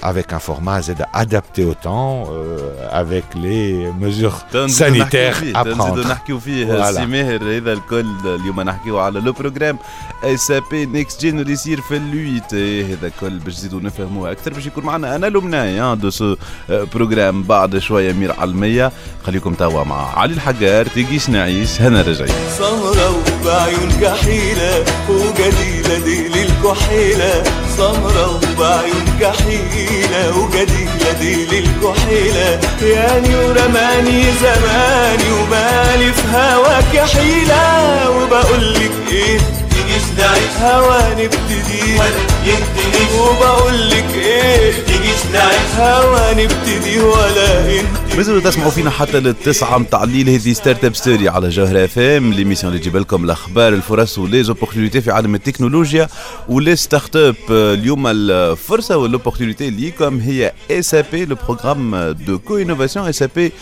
avec 0.03 0.33
un 0.33 0.39
format 0.39 0.81
Z 0.81 0.89
adapté 1.13 1.61
au 1.71 1.75
temps, 1.87 2.13
euh, 2.31 3.01
avec 3.01 3.25
les 3.43 3.67
mesures 4.03 4.37
تنزيدو 4.53 5.05
sanitaires 5.05 5.43
نحكيو 5.43 5.53
à 5.55 5.63
فيه 5.63 5.73
تنزيدو 5.73 6.03
prendre. 6.03 6.07
نحكيو 6.07 6.39
فيه 6.39 6.65
Voilà. 6.65 6.95
سي 6.95 7.05
ماهر 7.05 7.43
هذا 7.57 7.73
الكل 7.73 8.05
اليوم 8.25 8.61
نحكيو 8.61 8.99
على 8.99 9.19
لو 9.19 9.31
بروجرام 9.31 9.77
اس 10.23 10.51
ا 10.51 10.61
بي 10.71 10.85
نيكست 10.85 11.21
جين 11.21 11.39
اللي 11.39 11.53
يصير 11.53 11.81
في 11.81 11.97
اللويت 11.97 12.53
هذا 12.91 13.07
الكل 13.07 13.39
باش 13.39 13.53
نزيدو 13.53 13.79
نفهموها 13.79 14.31
اكثر 14.31 14.53
باش 14.53 14.65
يكون 14.65 14.83
معنا 14.85 15.15
انا 15.15 15.25
لمناي 15.25 15.95
دو 15.95 16.09
سو 16.09 16.35
بروجرام 16.69 17.43
بعد 17.43 17.77
شويه 17.77 18.13
مير 18.13 18.31
على 18.39 18.51
المية 18.51 18.91
خليكم 19.25 19.53
توا 19.53 19.83
مع 19.83 20.19
علي 20.19 20.33
الحجار 20.33 20.85
تيجيش 20.85 21.29
نعيش 21.29 21.81
هنا 21.81 22.01
رجعي 22.01 22.29
سمرة 22.57 23.23
وبعيون 23.46 23.90
كحيلة 24.02 24.84
وجديلة 25.08 25.98
دي 26.04 26.28
للكحيلة 26.28 27.42
سمرة 27.76 28.40
وبعيون 28.52 29.04
كحيلة 29.20 30.38
وجديلة 30.38 31.12
دي 31.20 31.46
للكحيلة 31.46 32.60
يعني 32.82 33.36
ورماني 33.36 34.24
زماني 34.42 35.32
ومالي 35.32 36.12
في 36.12 36.22
هواك 36.34 37.08
حيلة. 37.10 38.10
وبقولك 38.10 38.92
إيه 39.12 39.38
تيجيش 39.70 40.04
نعيش 40.18 40.56
هوا 40.62 41.10
نبتدي. 41.10 41.94
ولا 41.98 42.22
ينتهيش 42.86 43.12
وبقولك 43.14 44.14
إيه 44.14 44.72
نعيش 45.32 45.74
هوا 45.78 46.32
نبتدي 46.34 47.00
ولا 47.00 47.80
انت 47.80 48.16
مازالوا 48.16 48.40
تسمعوا 48.40 48.70
فينا 48.70 48.90
حتى 48.90 49.20
للتسعة 49.20 49.78
متاع 49.78 50.02
الليل 50.04 50.28
هذه 50.30 50.52
ستارت 50.52 50.84
أب 50.84 50.94
ستوري 50.94 51.28
على 51.28 51.48
جوهر 51.48 51.84
إف 51.84 51.98
إم 51.98 52.32
ليميسيون 52.32 52.72
اللي 52.72 52.82
تجيب 52.82 52.96
لكم 52.96 53.24
الأخبار 53.24 53.72
الفرص 53.72 54.18
ولي 54.18 54.42
زوبورتينيتي 54.42 55.00
في 55.00 55.10
عالم 55.10 55.34
التكنولوجيا 55.34 56.08
ولي 56.48 56.76
ستارت 56.76 57.16
أب 57.16 57.34
اليوم 57.50 58.06
الفرصة 58.06 58.96
والاوبورتينيتي 58.96 59.70
ليكم 59.70 60.20
هي 60.20 60.52
إس 60.70 60.94
ا 60.94 61.04
بي 61.12 61.24
لو 61.24 61.36
بروغرام 61.48 61.96
دو 62.26 62.38
كو 62.38 62.56
انوفاسيون 62.56 63.08
اس 63.08 63.22
ا 63.22 63.28
بي 63.36 63.52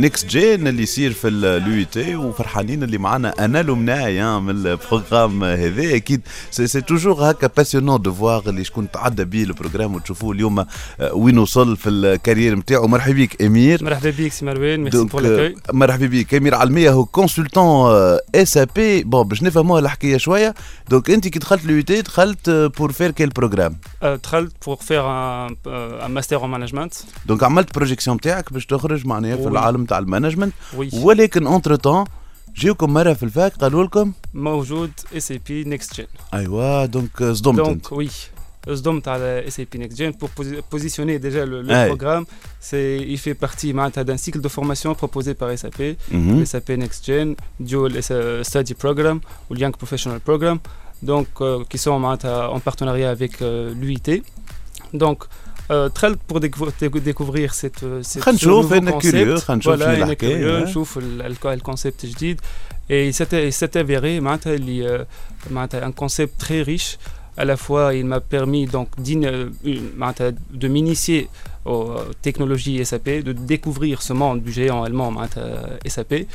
نيكست 0.00 0.26
جين 0.26 0.68
اللي 0.68 0.82
يصير 0.82 1.12
في 1.12 1.28
اليو 1.28 1.84
تي 1.92 2.16
وفرحانين 2.16 2.82
اللي 2.82 2.98
معنا 2.98 3.34
أنا 3.38 3.62
لمناي 3.62 4.38
من 4.40 4.50
البروغرام 4.50 5.44
هذا. 5.44 5.96
أكيد 5.96 6.20
سي 6.50 6.80
توجور 6.80 7.30
هكا 7.30 7.50
باسيونون 7.56 8.02
دو 8.02 8.12
فوار 8.28 8.48
اللي 8.48 8.64
شكون 8.64 8.90
تعدى 8.90 9.24
بيه 9.24 9.44
البروغرام 9.44 9.94
وتشوفوه 9.94 10.32
اليوم 10.32 10.58
آه، 10.58 10.66
وين 11.12 11.38
وصل 11.38 11.76
في 11.76 11.90
الكارير 11.90 12.54
نتاعو 12.54 12.86
مرحبا 12.86 13.12
بك 13.12 13.42
أمير. 13.42 13.84
مرحبا 13.84 14.10
بك 14.10 14.32
سي 14.32 14.44
مروان. 14.44 14.80
ميرسي 14.80 15.04
بور 15.04 15.20
لاكوي 15.22 15.54
مرحبا 15.72 16.06
بك 16.06 16.34
أمير 16.34 16.54
علمية 16.54 16.90
هو 16.90 17.04
كونسلتون 17.04 17.90
اس 18.34 18.56
ا 18.56 18.66
بي 18.76 19.02
بون 19.02 19.28
باش 19.28 19.42
نفهموها 19.42 19.80
الحكاية 19.80 20.16
شوية. 20.16 20.54
دونك 20.88 21.10
أنت 21.10 21.28
كي 21.28 21.38
دخلت 21.38 21.64
لو 21.64 21.80
تي 21.80 22.02
دخلت 22.02 22.50
بور 22.50 22.92
فير 22.92 23.10
كيل 23.10 23.28
بروجرام 23.28 23.76
دخلت 24.02 24.52
بور 24.66 24.76
فير 24.76 25.00
ان 25.10 26.10
ماستر 26.10 26.44
ان 26.44 26.50
مانجمنت 26.50 26.94
دونك 27.26 27.42
عملت 27.42 27.74
بروجيكسيون 27.74 28.16
نتاعك 28.16 28.52
باش 28.52 28.66
تخرج 28.66 29.06
معناها 29.06 29.36
في. 29.36 29.48
العالم 29.48 29.84
تاع 29.84 29.98
المانجمنت. 29.98 30.52
ولكن 30.92 31.46
اونتر 31.46 31.74
تون 31.74 32.04
جيوكم 32.57 32.93
مره 32.93 33.13
في 33.13 33.23
الفاك 33.23 33.53
قالوا 33.55 33.83
لكم 33.83 34.11
موجود 34.33 34.91
اس 35.17 35.31
اي 35.31 35.41
بي 35.47 35.63
نيكست 35.63 35.95
جين 35.95 36.07
ايوا 36.33 36.85
دونك 36.85 37.23
صدمت 37.23 37.59
انت 37.59 37.67
دونك 37.67 37.91
وي 37.91 38.09
صدمت 38.73 39.07
على 39.07 39.47
اس 39.47 39.59
اي 39.59 39.67
بي 39.71 39.77
نيكست 39.77 39.97
جين 39.97 40.13
pour 40.13 40.27
posi- 40.39 40.61
positionner 40.75 41.19
déjà 41.19 41.45
le, 41.45 41.61
le 41.61 41.71
Aye. 41.73 41.87
programme 41.87 42.25
c'est 42.69 42.97
il 43.13 43.17
fait 43.17 43.33
partie 43.45 43.73
معناتها 43.73 44.03
d'un 44.03 44.17
cycle 44.17 44.41
de 44.41 44.47
formation 44.49 44.93
proposé 44.95 45.33
par 45.33 45.57
SAP 45.57 45.95
مهم. 46.11 46.45
SAP 46.45 46.69
Next 46.69 47.05
Gen 47.07 47.35
Dual 47.59 47.97
S- 47.97 48.47
Study 48.49 48.73
Program 48.73 49.19
ou 49.49 49.55
Young 49.55 49.75
Professional 49.83 50.19
Program 50.19 50.59
donc 51.03 51.27
euh, 51.41 51.63
qui 51.69 51.77
sont 51.77 51.99
معناتها 51.99 52.47
en 52.57 52.59
partenariat 52.59 53.09
avec 53.17 53.41
euh, 53.41 53.73
l'UIT 53.81 54.21
donc 54.93 55.23
euh, 55.71 55.89
très 55.89 56.11
pour 56.27 56.39
découvrir, 56.39 56.73
décou- 56.81 56.99
découvrir 57.11 57.53
cette, 57.53 57.83
euh, 57.83 58.03
cette 58.03 58.19
خلينا 58.21 58.39
ce 58.39 58.43
نشوف 58.45 58.69
nouveau 58.69 58.73
انا 58.73 58.91
concept. 58.91 59.01
كيوريو 59.01 59.37
خلينا 59.37 59.57
نشوف 59.59 59.73
voilà 59.73 59.79
شنو 59.83 59.93
انا 59.93 60.03
الحكايه 60.03 60.35
كيوريو 60.37 60.55
ها؟ 60.57 60.63
نشوف 60.63 60.97
ال- 60.97 61.21
ال- 61.21 61.47
الكونسيبت 61.47 62.05
جديد 62.05 62.41
et 62.89 63.09
il 63.09 63.13
s'était 63.13 63.47
il 63.49 63.53
s'est 63.53 63.77
avéré 63.83 64.19
معناتها 64.21 64.53
اللي 64.53 64.99
euh, 64.99 65.51
معناتها 65.51 65.89
un 65.89 65.93
concept 66.03 66.43
très 66.45 66.61
riche 66.69 66.97
à 67.41 67.45
la 67.45 67.57
fois 67.57 67.93
il 67.99 68.05
m'a 68.05 68.19
permis 68.35 68.65
donc 68.67 68.87
d'in- 68.99 69.23
euh, 69.25 69.49
une- 69.65 69.97
معناتها 69.97 70.33
de 70.53 70.67
m'initier 70.67 71.27
aux 71.65 71.91
technologies 72.27 72.85
SAP 72.91 73.09
de 73.27 73.31
découvrir 73.53 74.01
ce 74.01 74.13
monde 74.13 74.39
du 74.43 74.51
géant 74.51 74.83
allemand 74.87 75.11
معناتها 75.11 75.79
SAP 75.87 76.13
euh, 76.13 76.25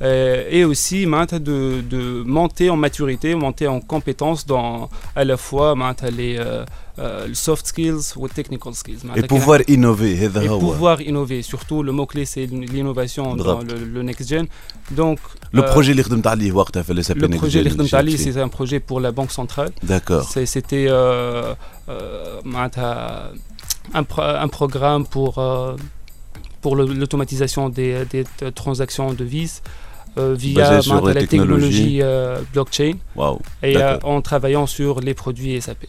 Euh, 0.00 0.46
et 0.48 0.64
aussi 0.64 1.06
de, 1.06 1.80
de, 1.80 2.22
monter 2.24 2.70
en 2.70 2.76
maturité, 2.76 3.34
monter 3.34 3.66
en 3.66 3.80
compétences 3.80 4.46
dans 4.46 4.88
à 5.16 5.24
la 5.24 5.36
fois 5.36 5.74
les 6.16 6.36
euh, 6.38 6.64
euh, 7.00 7.28
soft 7.32 7.66
skills 7.66 8.14
ou 8.16 8.28
technical 8.28 8.74
skills. 8.74 9.00
Et 9.16 9.22
pouvoir 9.22 9.60
innover. 9.68 10.24
Et 10.24 10.48
pouvoir 10.48 11.00
innover. 11.00 11.42
Surtout, 11.42 11.82
le 11.82 11.92
mot-clé, 11.92 12.24
c'est 12.24 12.46
l'innovation 12.46 13.34
dans 13.36 13.60
le, 13.60 13.74
le 13.84 14.02
next-gen. 14.02 14.46
Donc, 14.92 15.18
le 15.52 15.62
projet 15.62 15.94
L'Irdemtali, 15.94 16.48
Le 16.50 17.28
projet 17.28 17.62
L'Irdemtali, 17.62 18.18
c'est 18.18 18.40
un 18.40 18.48
projet 18.48 18.80
pour 18.80 19.00
la 19.00 19.12
Banque 19.12 19.32
Centrale. 19.32 19.72
D'accord. 19.82 20.28
C'était 20.44 20.86
euh, 20.88 21.54
euh, 21.88 22.40
un, 23.94 24.02
pro, 24.04 24.22
un, 24.22 24.48
programme 24.48 25.06
pour, 25.06 25.38
euh, 25.38 25.74
pour 26.60 26.76
l'automatisation 26.76 27.68
des, 27.68 28.04
des 28.06 28.24
transactions 28.54 29.08
en 29.08 29.12
devises. 29.12 29.62
via 30.17 30.81
sur 30.81 30.93
معناتها 30.93 31.13
les 31.13 31.15
la 31.15 31.27
technologie 31.27 31.99
euh, 32.01 32.37
blockchain 32.55 32.93
واو 33.15 33.39
et 33.63 33.65
euh, 33.65 33.79
D'accord. 33.79 34.09
en 34.09 34.21
travaillant 34.21 34.67
sur 34.67 34.99
les 35.01 35.13
produits 35.13 35.61
SAP. 35.61 35.87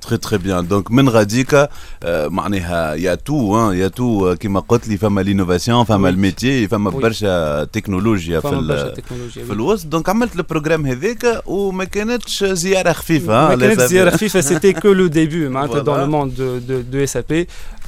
تري 0.00 0.16
تري 0.18 0.38
بيان 0.38 0.68
دونك 0.68 0.90
من 0.90 1.08
غاديكا 1.08 1.68
آه، 2.02 2.28
معناها 2.28 2.94
يا 2.94 3.14
تو 3.14 3.56
ها 3.56 3.72
يا 3.72 3.88
تو 3.88 4.30
آه، 4.30 4.34
كيما 4.34 4.60
قلت 4.60 4.88
لي 4.88 4.96
فما 4.96 5.20
لينوفاسيون 5.20 5.84
فما 5.84 6.04
وي. 6.04 6.10
الميتي 6.10 6.68
فما 6.68 6.90
وي. 6.90 7.02
برشا 7.02 7.64
تكنولوجيا 7.64 8.40
في 8.40 8.48
فما 8.48 8.60
برشا 8.60 8.86
ال- 8.86 8.94
تكنولوجيا 8.94 9.44
في 9.44 9.52
الوسط 9.52 9.86
دونك 9.86 10.08
عملت 10.08 10.36
البروجرام 10.36 10.86
هذاك 10.86 11.42
وما 11.46 11.84
كانتش 11.84 12.44
زياره 12.44 12.92
خفيفه 12.92 13.32
ها 13.46 13.48
ما 13.48 13.56
كانتش 13.66 13.78
لا 13.78 13.86
زيارة 13.86 14.10
خفيفة 14.10 14.40
c'était 14.42 14.74
que 14.74 14.88
le 14.88 15.08
début 15.14 15.48
معناتها 15.48 15.82
dans 15.82 15.86
Voilà. 15.86 16.06
le 16.06 16.10
monde 16.10 16.34
de, 16.34 16.60
de, 16.68 16.82
de 16.96 17.06
SAP 17.06 17.32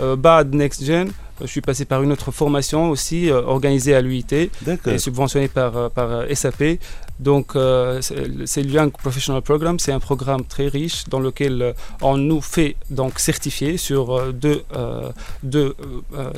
euh, 0.00 0.02
بعد 0.14 0.56
Next 0.68 0.80
Gen 0.86 1.10
Je 1.43 1.47
suis 1.47 1.61
passé 1.61 1.85
par 1.85 2.03
une 2.03 2.11
autre 2.11 2.31
formation 2.31 2.89
aussi 2.89 3.29
euh, 3.29 3.41
organisée 3.41 3.95
à 3.95 4.01
l'UIT 4.01 4.25
et 4.33 4.97
subventionnée 4.97 5.47
par, 5.47 5.77
euh, 5.77 5.89
euh, 5.97 6.35
SAP. 6.35 6.79
Donc, 7.19 7.51
c'est 8.01 8.63
le 8.63 8.71
Young 8.71 8.91
Professional 8.91 9.41
Program. 9.43 9.77
C'est 9.77 9.91
un 9.91 9.99
programme 9.99 10.43
très 10.43 10.67
riche 10.67 11.03
dans 11.07 11.19
lequel 11.19 11.75
on 12.01 12.17
nous 12.17 12.41
fait 12.41 12.75
donc 12.89 13.19
certifier 13.19 13.77
sur 13.77 14.33
deux, 14.33 14.63
deux 15.43 15.75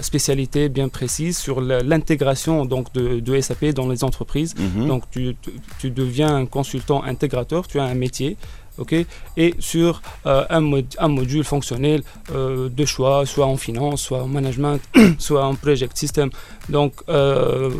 spécialités 0.01 0.67
bien 0.67 0.89
précises 0.89 1.37
sur 1.37 1.61
l'intégration 1.61 2.65
donc 2.65 2.91
de, 2.93 3.39
SAP 3.39 3.67
dans 3.67 3.87
les 3.87 4.03
entreprises. 4.03 4.55
Mhm. 4.57 4.87
Donc, 4.87 5.03
tu, 5.09 5.37
tu, 5.41 5.51
tu 5.79 5.89
deviens 5.89 6.35
un 6.35 6.45
consultant 6.45 7.01
intégrateur. 7.01 7.65
Tu 7.65 7.79
as 7.79 7.85
un 7.85 7.95
métier. 7.95 8.35
Okay 8.79 9.05
et 9.37 9.53
sur 9.59 10.01
euh, 10.25 10.45
un, 10.49 10.61
mod 10.61 10.85
un, 10.97 11.07
module 11.07 11.43
fonctionnel 11.43 12.01
euh, 12.31 12.69
de 12.69 12.85
choix, 12.85 13.25
soit 13.25 13.45
en 13.45 13.57
finance, 13.57 14.01
soit 14.01 14.23
en 14.23 14.27
management, 14.27 14.79
soit 15.19 15.45
en 15.45 15.55
project 15.55 15.97
system. 15.97 16.29
Donc, 16.69 16.93
euh, 17.09 17.71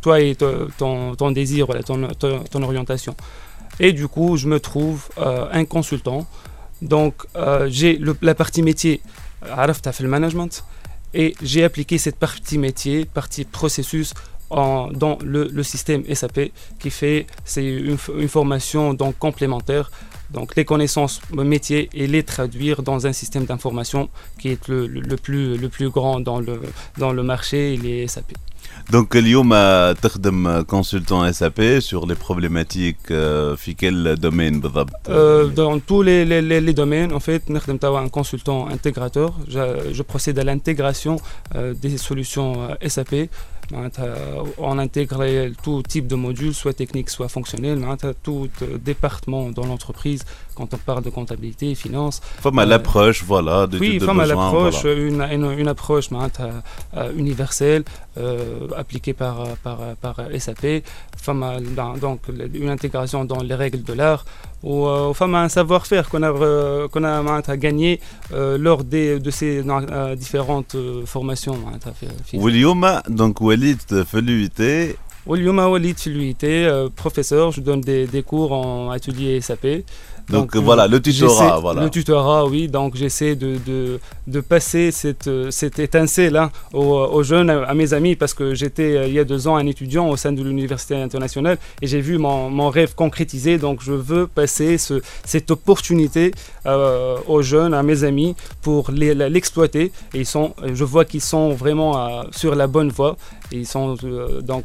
toi 0.00 0.20
et 0.20 0.34
ton, 0.34 1.14
ton, 1.16 1.30
désir, 1.30 1.66
voilà, 1.66 1.82
ton, 1.82 2.08
ton, 2.50 2.62
orientation. 2.62 3.14
Et 3.80 3.92
du 3.92 4.08
coup, 4.08 4.36
je 4.36 4.46
me 4.48 4.60
trouve 4.60 5.08
un 5.16 5.64
consultant. 5.64 6.26
Donc, 6.82 7.14
j'ai 7.68 7.98
la 8.20 8.34
partie 8.34 8.62
métier, 8.62 9.00
Arafta 9.48 9.92
fait 9.92 10.02
le 10.02 10.10
management, 10.10 10.64
et 11.14 11.34
j'ai 11.42 11.64
appliqué 11.64 11.96
cette 11.96 12.16
partie 12.16 12.58
métier, 12.58 13.06
partie 13.06 13.44
processus, 13.44 14.12
dans 14.50 15.18
le, 15.24 15.48
le, 15.48 15.62
système 15.62 16.04
SAP 16.14 16.52
qui 16.78 16.90
fait 16.90 17.26
c'est 17.44 17.64
une, 17.64 17.96
une, 18.16 18.28
formation 18.28 18.94
donc 18.94 19.18
complémentaire 19.18 19.90
donc 20.37 20.47
les 20.57 20.65
connaissances 20.71 21.15
métiers 21.53 21.83
et 21.99 22.05
les 22.13 22.23
traduire 22.33 22.77
dans 22.89 22.99
un 23.09 23.13
système 23.21 23.45
d'information 23.49 24.01
qui 24.39 24.47
est 24.53 24.63
le, 24.71 24.79
le- 24.93 25.01
le 25.11 25.17
plus, 25.25 25.45
le 25.63 25.69
plus 25.75 25.89
grand 25.97 26.15
dans 26.29 26.39
le, 26.47 26.55
dans 27.03 27.11
le 27.17 27.23
marché, 27.33 27.61
les 27.85 28.07
SAP. 28.07 28.31
دونك 28.91 29.15
اليوم 29.17 29.53
آه، 29.53 29.91
تخدم 29.91 30.61
كونسلتون 30.61 31.27
اس 31.27 31.43
بي 31.43 31.81
سور 31.81 32.07
لي 32.07 32.15
بروبليماتيك 32.15 32.97
في 33.57 33.73
كل 33.79 34.15
دومين 34.15 34.59
بالضبط 34.61 34.91
Euh, 35.07 35.47
dans 35.55 35.79
tous 35.89 36.01
les, 36.01 36.25
les, 36.25 36.41
les, 36.41 36.61
les 36.61 36.73
domaines, 36.73 37.13
en 37.13 37.19
fait, 37.19 37.49
نخدم 37.51 37.77
توا 37.77 38.05
un 38.05 38.09
consultant 38.09 38.67
intégrateur. 38.67 39.33
Je, 39.47 39.93
je 39.93 40.01
procède 40.03 40.39
à 40.39 40.43
l'intégration 40.43 41.15
euh, 41.55 41.73
des 41.83 41.97
solutions 41.97 42.51
euh, 42.69 42.87
SAP. 42.89 43.13
معناتها 43.15 43.52
Hein, 43.72 43.88
on 44.58 44.78
intègre 44.78 45.24
tout 45.62 45.82
type 45.82 46.06
de 46.06 46.14
modules, 46.14 46.54
soit 46.54 46.74
technique, 46.74 47.08
soit 47.10 47.28
fonctionnel, 47.28 47.82
hein, 47.84 47.96
tout 48.22 48.48
euh, 48.62 48.78
département 48.78 49.50
dans 49.50 49.64
l'entreprise, 49.64 50.24
quand 50.54 50.74
on 50.74 50.76
parle 50.76 51.02
de 51.02 51.10
comptabilité, 51.10 51.74
finance. 51.74 52.20
Femme 52.40 52.58
euh, 52.58 52.62
à 52.62 52.66
l'approche, 52.66 53.24
voilà, 53.24 53.66
de 53.66 53.78
Oui, 53.78 53.98
femme 54.00 54.20
à 54.20 54.26
l'approche, 54.26 54.84
une, 54.84 55.22
une, 55.22 55.58
une, 55.58 55.68
approche 55.68 56.10
hein, 56.12 56.28
euh, 56.96 57.12
universelle, 57.16 57.84
appliquée 58.76 59.12
par, 59.12 59.44
par, 59.62 59.78
par 60.00 60.20
SAP, 60.38 60.84
femme 61.16 61.44
donc 62.00 62.20
une 62.28 62.68
intégration 62.68 63.24
dans 63.24 63.42
les 63.42 63.54
règles 63.54 63.82
de 63.82 63.92
l'art, 63.92 64.24
ou 64.64 64.86
euh, 64.86 65.12
femme 65.12 65.34
à 65.34 65.42
un 65.42 65.48
savoir-faire 65.48 66.08
qu'on 66.08 66.22
a, 66.22 66.88
qu'on 66.88 67.04
a 67.04 67.56
gagné 67.56 68.00
euh, 68.32 68.56
lors 68.56 68.82
des, 68.82 69.20
de 69.20 69.30
ces 69.30 69.62
différentes 70.16 70.76
formations. 71.04 71.58
William, 72.32 73.02
donc, 73.08 73.40
ouais, 73.42 73.53
في- 73.53 73.53
واليوم 73.53 73.53
دونك 73.53 73.53
وليد 73.53 73.81
في 74.03 74.19
اليو 74.19 74.47
تي 74.47 74.95
واليوم 75.25 75.59
وليد 75.59 75.97
في 75.97 76.09
l'UIT, 76.09 76.43
euh, 76.43 76.89
professeur, 77.03 77.51
je 77.51 77.61
donne 77.61 77.81
des, 77.81 78.07
des 78.07 78.23
cours 78.23 78.51
en 78.51 78.89
atelier 78.89 79.41
SAP. 79.41 79.83
donc, 80.30 80.56
voilà, 80.56 80.88
le 80.88 81.00
tutorat. 81.00 81.60
Voilà. 81.60 81.82
Le 81.82 81.90
tutorat, 81.90 82.46
oui. 82.46 82.68
Donc 82.68 82.96
j'essaie 82.96 83.36
de, 83.36 83.58
de, 83.66 84.00
de, 84.26 84.40
passer 84.40 84.90
cette, 84.90 85.30
cette 85.50 85.78
étincelle 85.78 86.36
hein, 86.36 86.50
aux, 86.72 87.22
jeunes, 87.22 87.50
à 87.50 87.74
mes 87.74 87.92
amis, 87.92 88.16
parce 88.16 88.32
que 88.32 88.54
j'étais 88.54 88.96
euh, 88.96 89.06
il 89.06 89.14
y 89.14 89.18
a 89.18 89.24
deux 89.24 89.46
ans 89.48 89.56
un 89.56 89.66
étudiant 89.66 90.08
au 90.08 90.16
sein 90.16 90.32
de 90.32 90.42
l'Université 90.42 90.96
internationale 90.96 91.58
et 91.82 91.86
j'ai 91.86 92.00
vu 92.00 92.18
mon, 92.18 92.48
mon, 92.50 92.70
rêve 92.70 92.94
concrétisé. 92.94 93.58
Donc 93.58 93.82
je 93.82 93.92
veux 93.92 94.26
passer 94.26 94.78
cette 95.24 95.50
opportunité 95.50 96.32
euh, 96.66 97.16
aux 97.26 97.42
jeunes, 97.42 97.74
à 97.74 97.82
mes 97.82 98.04
amis, 98.04 98.34
pour 98.62 98.90
l'exploiter. 98.90 99.92
Et 100.14 100.20
ils 100.20 100.26
sont, 100.26 100.54
je 100.72 100.84
vois 100.84 101.04
qu'ils 101.04 101.20
sont 101.20 101.50
vraiment 101.50 101.98
euh, 101.98 102.22
sur 102.30 102.54
la 102.54 102.66
bonne 102.66 102.90
voie. 102.90 103.16
Ils 103.52 103.66
sont 103.66 103.96
donc 104.42 104.64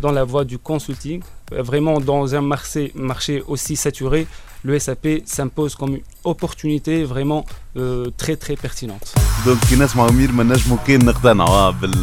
dans 0.00 0.12
la 0.12 0.24
voie 0.24 0.44
du 0.44 0.58
consulting. 0.58 1.20
Euh, 1.52 1.62
vraiment 1.62 2.00
dans 2.00 2.34
un 2.34 2.40
marché, 2.40 2.92
marché 2.94 3.42
aussi 3.46 3.76
saturé, 3.76 4.26
le 4.66 4.78
SAP 4.78 5.22
s'impose 5.24 5.74
comme 5.76 5.94
une 5.94 6.02
opportunité 6.24 7.04
vraiment 7.04 7.44
euh, 7.76 8.06
très 8.16 8.36
très 8.36 8.56
pertinente. 8.56 9.14
Donc, 9.44 9.58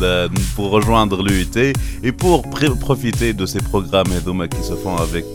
euh, 0.01 0.29
pour 0.55 0.71
rejoindre 0.71 1.21
l'UIT 1.23 1.73
et 2.03 2.11
pour 2.11 2.43
profiter 2.79 3.33
de 3.33 3.45
ces 3.45 3.59
programmes 3.59 4.07
qui 4.49 4.63
se 4.63 4.75
font 4.75 4.95
avec, 4.95 5.25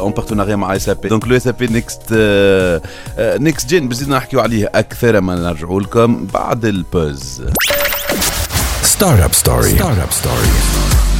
en 0.00 0.10
partenariat 0.12 0.56
avec 0.56 0.80
SAP. 0.80 1.08
Donc, 1.08 1.26
le 1.26 1.38
SAP 1.38 1.62
Next, 1.68 2.10
euh, 2.12 2.80
Next 3.38 3.68
Gen, 3.68 3.86
Startup 8.82 9.34
Story. 9.34 9.72
Startup 9.74 10.12
Story. 10.12 11.15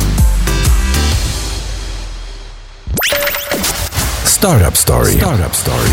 Startup 4.46 4.76
Story. 4.76 5.12
Startup 5.12 5.52
Story. 5.52 5.90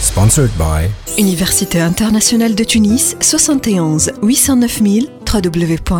Sponsored 0.00 0.50
by 0.56 0.90
Université 1.16 1.78
internationale 1.78 2.54
de 2.54 2.64
Tunis 2.64 3.14
71 3.18 4.10
809 4.20 4.68
000 4.82 5.06
www.uit.tn 5.24 5.98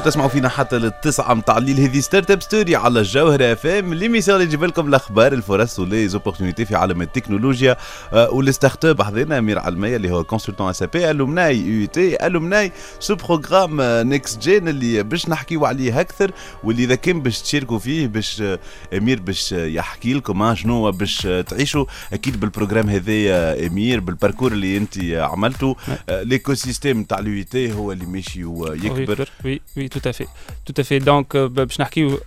مازالوا 0.00 0.12
تسمعوا 0.12 0.28
فينا 0.28 0.48
حتى 0.48 0.78
للتسعة 0.78 1.34
متاع 1.34 1.58
الليل 1.58 1.80
هذه 1.80 2.00
ستارت 2.00 2.30
اب 2.30 2.42
ستوري 2.42 2.76
على 2.76 3.00
الجوهرة 3.00 3.52
اف 3.52 3.66
ام 3.66 3.94
ليميسيون 3.94 4.36
اللي 4.36 4.46
تجيب 4.46 4.64
لكم 4.64 4.88
الأخبار 4.88 5.32
الفرص 5.32 5.78
وليزوبورتينيتي 5.78 6.64
في 6.64 6.74
عالم 6.76 7.02
التكنولوجيا. 7.02 7.76
آه، 8.12 8.30
والستارت 8.30 8.84
اب 8.84 9.02
حضرنا 9.02 9.38
أمير 9.38 9.58
علمية 9.58 9.96
اللي 9.96 10.10
هو 10.10 10.24
كونسلتون 10.24 10.68
اس 10.70 10.82
بي 10.82 11.10
ألومناي 11.10 11.58
يو 11.58 11.86
تي 11.86 12.26
ألومناي 12.26 12.72
سو 13.00 13.14
بروغرام 13.14 13.80
نيكست 14.08 14.42
جين 14.42 14.68
اللي 14.68 15.02
باش 15.02 15.28
نحكيو 15.28 15.66
عليه 15.66 16.00
أكثر. 16.00 16.30
واللي 16.64 16.84
إذا 16.84 16.94
كان 16.94 17.20
باش 17.22 17.42
تشاركوا 17.42 17.78
فيه 17.78 18.06
باش 18.06 18.40
آه، 18.42 18.58
أمير 18.96 19.20
باش 19.20 19.52
آه، 19.52 19.66
يحكي 19.66 20.14
لكم 20.14 20.42
آه، 20.42 20.54
شنو 20.54 20.92
باش 20.92 21.26
آه، 21.26 21.40
تعيشوا. 21.40 21.84
أكيد 22.12 22.40
بالبروجرام 22.40 22.88
هذايا 22.90 23.66
أمير 23.66 24.00
بالباركور 24.00 24.52
اللي 24.52 24.76
أنت 24.76 24.98
عملته 25.14 25.76
آه، 26.08 26.22
l'écosystème 26.24 26.52
سيستيم 26.54 27.04
تاع 27.04 27.18
اليو 27.18 27.44
تي 27.44 27.72
هو 27.72 27.92
اللي 27.92 28.06
ماشي 28.06 28.44
ويكبر. 28.44 29.28
Oui, 29.44 29.58
oui, 29.76 29.88
tout 30.00 30.08
à 30.08 30.12
fait. 30.12 30.28
Tout 30.64 30.74
à 30.76 30.84
fait. 30.84 31.00
Donc, 31.00 31.34
euh, 31.34 31.48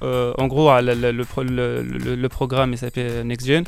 euh, 0.02 0.34
en 0.38 0.48
gros, 0.48 0.70
a 0.70 0.82
le, 0.82 2.28
programme 2.28 2.74
il 2.74 2.78
s'appelle 2.78 3.26
NextGen. 3.26 3.64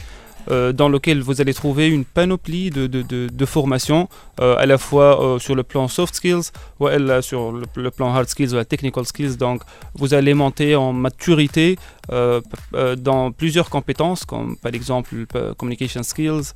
Euh, 0.52 0.72
dans 0.74 0.90
lequel 0.90 1.22
vous 1.24 1.42
allez 1.42 1.56
trouver 1.56 1.88
une 1.88 2.06
panoplie 2.06 2.70
de, 2.70 3.46
formations, 3.46 4.08
à 4.38 4.66
la 4.68 4.78
fois 4.78 5.38
sur 5.40 5.56
le 5.56 5.64
plan 5.64 5.88
soft 5.88 6.14
skills, 6.14 6.52
ou 6.80 6.88
sur 7.22 7.52
le, 7.52 7.90
plan 7.90 8.14
hard 8.14 8.30
skills 8.30 8.54
ou 8.54 8.58
la 8.58 8.66
technical 8.66 9.06
skills. 9.06 9.38
Donc, 9.38 9.64
vous 9.96 10.14
allez 10.14 10.36
monter 10.36 10.76
en 10.76 10.94
maturité 10.94 11.78
dans 12.10 13.32
plusieurs 13.32 13.72
compétences, 13.72 14.24
comme 14.24 14.56
par 14.58 14.72
exemple 14.76 15.26
communication 15.58 16.04
skills, 16.04 16.54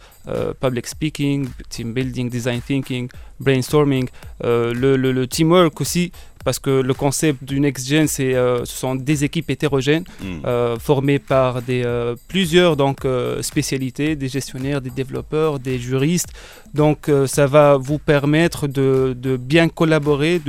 public 0.62 0.86
speaking, 0.86 1.50
team 1.70 1.92
building, 1.94 2.30
design 2.30 2.62
thinking, 2.62 3.10
brainstorming, 3.40 4.08
le, 4.44 5.26
teamwork 5.26 5.82
aussi 5.82 6.12
parce 6.46 6.60
que 6.60 6.70
le 6.82 6.94
concept 6.94 7.44
du 7.44 7.60
Next 7.60 7.88
Gen, 7.88 8.08
c'est, 8.08 8.34
euh, 8.36 8.64
ce 8.66 8.78
sont 8.78 8.96
des 8.96 9.24
équipes 9.24 9.50
hétérogènes 9.50 10.04
Mm. 10.22 10.26
euh, 10.46 10.80
formées 10.80 11.20
par 11.20 11.62
des, 11.62 11.84
euh, 11.86 12.16
plusieurs 12.28 12.76
donc, 12.76 13.00
spécialités, 13.42 14.16
des 14.16 14.28
gestionnaires, 14.28 14.82
des 14.82 14.90
développeurs, 14.90 15.60
des 15.60 15.80
juristes. 15.80 16.30
Donc 16.74 17.10
euh, 17.10 17.28
ça 17.28 17.48
va 17.48 17.78
vous 17.78 17.98
permettre 17.98 18.68
de, 18.68 19.16
bien 19.38 19.70
collaborer, 19.70 20.42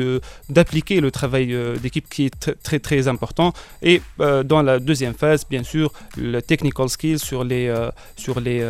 d'appliquer 0.48 1.00
le 1.00 1.10
travail 1.10 1.54
euh, 1.54 1.76
d'équipe 1.76 2.08
qui 2.08 2.26
est 2.26 2.52
très 2.62 2.78
très 2.78 3.08
important. 3.08 3.52
Et 3.82 4.02
euh, 4.20 4.42
dans 4.42 4.62
la 4.62 4.78
deuxième 4.78 5.14
phase, 5.14 5.44
bien 5.48 5.62
sûr, 5.62 5.92
le 6.16 6.40
technical 6.40 6.88
skill 6.88 7.18
sur 7.18 7.44
les, 7.44 7.72
sur 8.16 8.40
les, 8.40 8.66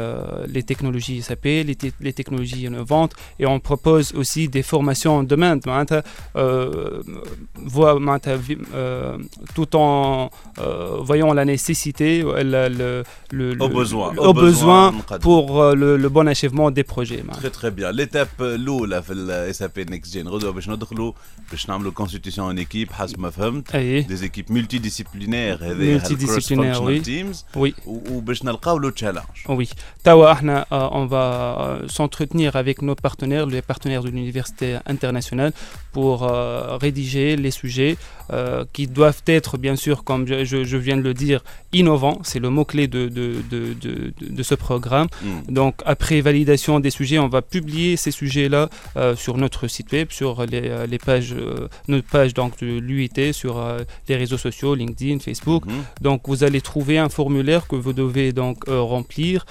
les 0.47 0.63
technologies 0.63 1.23
SAP, 1.23 1.45
les, 1.45 1.77
les, 2.01 2.13
technologies 2.13 2.65
innovantes. 2.65 3.15
Et 3.39 3.47
on 3.47 3.61
propose 3.61 4.15
aussi 4.15 4.49
des 4.49 4.63
formations 4.63 5.17
en 5.19 5.23
demande, 5.23 5.61
tout 9.55 9.77
en 9.77 10.31
voyant 11.01 11.33
la 11.33 11.45
nécessité, 11.45 12.23
le, 12.23 12.69
le, 12.69 13.03
le, 13.33 13.63
au 13.63 14.33
besoin, 14.33 14.93
pour 15.21 15.63
le 15.75 16.09
bon 16.09 16.27
achèvement 16.29 16.71
des 16.71 16.85
projets. 16.85 17.23
معناتها. 17.40 17.40
تري 17.42 17.50
تري 17.50 17.72
بيان 17.72 17.96
ليتاب 17.96 18.28
الاولى 18.42 19.04
في 19.04 19.14
الاس 19.14 19.62
اب 19.62 19.72
نيكست 19.80 20.14
جين 20.14 20.28
غدوه 20.28 20.52
باش 20.52 20.70
ندخلوا 20.70 21.14
باش 21.52 21.70
نعملوا 21.70 21.92
كونستيتيوشن 21.92 22.44
ان 22.44 22.58
ايكيب 22.58 22.92
حسب 22.92 23.20
ما 23.20 23.30
فهمت 23.30 23.76
أي. 23.76 24.02
دي 24.02 24.16
زيكيب 24.16 24.52
ملتي 24.52 24.78
ديسيبلينير 24.78 25.56
هذا 25.72 26.00
Multidisciplinaire, 26.00 26.82
oui. 26.82 27.04
تيمز 27.06 27.46
Oui. 27.58 27.72
وباش 27.88 28.44
نلقاو 28.44 28.78
لو 28.78 28.90
تشالنج 28.90 29.24
Oui. 29.48 29.66
Tawa, 30.06 30.32
ahna, 30.38 30.58
euh, 30.72 31.00
on 31.00 31.06
va 31.16 31.26
euh, 31.26 31.88
s'entretenir 31.98 32.50
avec 32.62 32.78
nos 32.88 32.96
partenaires, 33.08 33.46
les 33.56 33.64
partenaires 33.72 34.04
de 34.06 34.10
l'université 34.16 34.68
internationale, 34.94 35.52
pour 35.96 36.16
euh, 36.24 36.78
rédiger 36.86 37.30
les 37.46 37.54
sujets 37.62 37.94
euh, 37.98 38.66
qui 38.76 38.86
doivent 38.98 39.24
être, 39.40 39.54
bien 39.66 39.76
sûr, 39.86 39.98
comme 40.10 40.24
je, 40.30 40.38
je- 40.52 40.66
je 40.72 40.78
viens 40.86 40.98
de 41.02 41.06
le 41.10 41.16
dire, 41.26 41.40
innovants. 41.80 42.20
C'est 42.30 42.42
le 42.48 42.52
mot-clé 42.58 42.84
de, 42.96 43.02
de, 43.18 43.26
de, 43.52 43.62
de- 43.84 44.06
de- 44.20 44.30
de 44.40 44.44
ce 44.50 44.56
programme. 44.68 45.08
Donc, 45.60 45.74
après 45.94 46.18
validation 46.30 46.74
des 46.86 46.94
sujets, 47.00 47.20
on 47.26 47.29
on 47.31 47.33
va 47.33 47.43
publier 47.43 47.97
ces 47.97 48.11
sujets-là 48.11 48.69
euh, 48.97 49.15
sur 49.15 49.37
notre 49.37 49.69
site 49.69 49.93
web, 49.93 50.09
sur 50.11 50.45
les, 50.47 50.63
euh, 50.65 50.99
pages, 51.07 51.33
euh, 51.33 51.69
notre 51.87 52.09
page 52.09 52.35
donc, 52.35 52.59
de 52.59 52.67
l'UIT, 52.67 53.33
sur 53.33 53.65
les 54.09 54.17
réseaux 54.17 54.37
sociaux, 54.37 54.75
LinkedIn, 54.75 55.21
Facebook. 55.21 55.65
Mhm. 55.65 55.73
Donc 56.01 56.23
vous 56.27 56.43
allez 56.43 56.61
trouver 56.61 56.99
un 56.99 57.09
formulaire 57.09 57.69
que 57.69 57.77
vous 57.77 57.93
devez 57.93 58.33
donc 58.33 58.65
remplir. 58.67 59.47